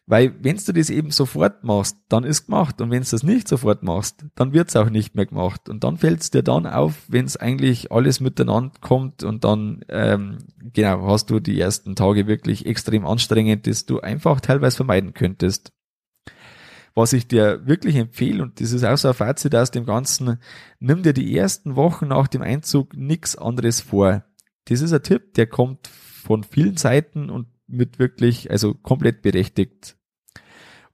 Weil 0.06 0.34
wenn 0.42 0.56
du 0.56 0.72
das 0.72 0.90
eben 0.90 1.12
sofort 1.12 1.62
machst, 1.62 1.96
dann 2.08 2.24
ist 2.24 2.46
gemacht. 2.46 2.80
Und 2.80 2.90
wenn 2.90 3.02
du 3.02 3.08
das 3.08 3.22
nicht 3.22 3.46
sofort 3.46 3.84
machst, 3.84 4.24
dann 4.34 4.52
wird 4.52 4.68
es 4.68 4.76
auch 4.76 4.90
nicht 4.90 5.14
mehr 5.14 5.26
gemacht. 5.26 5.68
Und 5.68 5.84
dann 5.84 5.98
fällt 5.98 6.20
es 6.20 6.30
dir 6.30 6.42
dann 6.42 6.66
auf, 6.66 7.04
wenn 7.06 7.26
es 7.26 7.36
eigentlich 7.36 7.92
alles 7.92 8.18
miteinander 8.18 8.72
kommt 8.80 9.22
und 9.22 9.44
dann, 9.44 9.84
ähm, 9.88 10.38
genau, 10.72 11.06
hast 11.06 11.30
du 11.30 11.38
die 11.38 11.60
ersten 11.60 11.94
Tage 11.94 12.26
wirklich 12.26 12.66
extrem 12.66 13.06
anstrengend, 13.06 13.68
das 13.68 13.86
du 13.86 14.00
einfach 14.00 14.40
teilweise 14.40 14.78
vermeiden 14.78 15.14
könntest. 15.14 15.72
Was 16.94 17.12
ich 17.12 17.28
dir 17.28 17.64
wirklich 17.66 17.94
empfehle, 17.94 18.42
und 18.42 18.60
das 18.60 18.72
ist 18.72 18.84
auch 18.84 18.98
so 18.98 19.08
ein 19.08 19.14
Fazit 19.14 19.54
aus 19.54 19.70
dem 19.70 19.86
Ganzen, 19.86 20.38
nimm 20.80 21.04
dir 21.04 21.12
die 21.12 21.36
ersten 21.36 21.76
Wochen 21.76 22.08
nach 22.08 22.26
dem 22.26 22.42
Einzug 22.42 22.96
nichts 22.96 23.36
anderes 23.36 23.80
vor. 23.80 24.24
Das 24.64 24.80
ist 24.80 24.92
ein 24.92 25.02
Tipp, 25.02 25.34
der 25.34 25.46
kommt 25.46 25.86
von 25.86 26.42
vielen 26.42 26.76
Seiten 26.76 27.30
und 27.30 27.46
mit 27.70 27.98
wirklich, 27.98 28.50
also 28.50 28.74
komplett 28.74 29.22
berechtigt. 29.22 29.96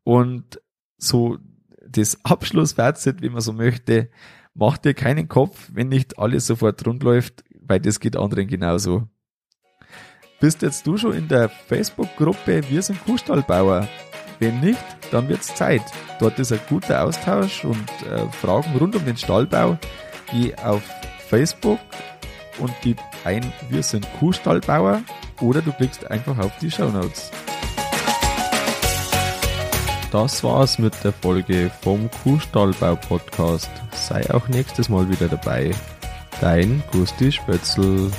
Und 0.04 0.60
so 0.98 1.38
das 1.86 2.18
Abschlussfazit, 2.24 3.22
wie 3.22 3.28
man 3.28 3.40
so 3.40 3.52
möchte, 3.52 4.10
mach 4.54 4.78
dir 4.78 4.94
keinen 4.94 5.28
Kopf, 5.28 5.70
wenn 5.72 5.88
nicht 5.88 6.18
alles 6.18 6.46
sofort 6.46 6.86
rund 6.86 7.02
läuft, 7.02 7.44
weil 7.60 7.80
das 7.80 8.00
geht 8.00 8.16
anderen 8.16 8.46
genauso. 8.46 9.08
Bist 10.38 10.62
jetzt 10.62 10.86
du 10.86 10.98
schon 10.98 11.14
in 11.14 11.28
der 11.28 11.48
Facebook-Gruppe 11.48 12.62
Wir 12.68 12.82
sind 12.82 13.02
Kuhstallbauer? 13.04 13.88
Wenn 14.38 14.60
nicht, 14.60 14.84
dann 15.10 15.28
wird's 15.28 15.54
Zeit. 15.54 15.80
Dort 16.20 16.38
ist 16.38 16.52
ein 16.52 16.60
guter 16.68 17.04
Austausch 17.04 17.64
und 17.64 17.88
äh, 18.10 18.28
Fragen 18.32 18.76
rund 18.76 18.94
um 18.94 19.04
den 19.06 19.16
Stallbau. 19.16 19.78
Geh 20.30 20.54
auf 20.56 20.82
Facebook 21.28 21.80
und 22.58 22.70
gib 22.82 22.98
ein 23.24 23.50
Wir 23.70 23.82
sind 23.82 24.06
Kuhstallbauer 24.18 25.02
oder 25.40 25.62
du 25.62 25.72
klickst 25.72 26.10
einfach 26.10 26.38
auf 26.38 26.52
die 26.60 26.70
Show 26.70 26.90
Notes. 26.90 27.30
Das 30.12 30.42
war's 30.44 30.78
mit 30.78 30.94
der 31.04 31.12
Folge 31.12 31.70
vom 31.82 32.08
Kuhstallbau 32.22 32.96
Podcast. 32.96 33.70
Sei 33.92 34.28
auch 34.32 34.48
nächstes 34.48 34.88
Mal 34.88 35.08
wieder 35.10 35.28
dabei. 35.28 35.72
Dein 36.40 36.82
Gusti 36.92 37.32
Spötzl. 37.32 38.10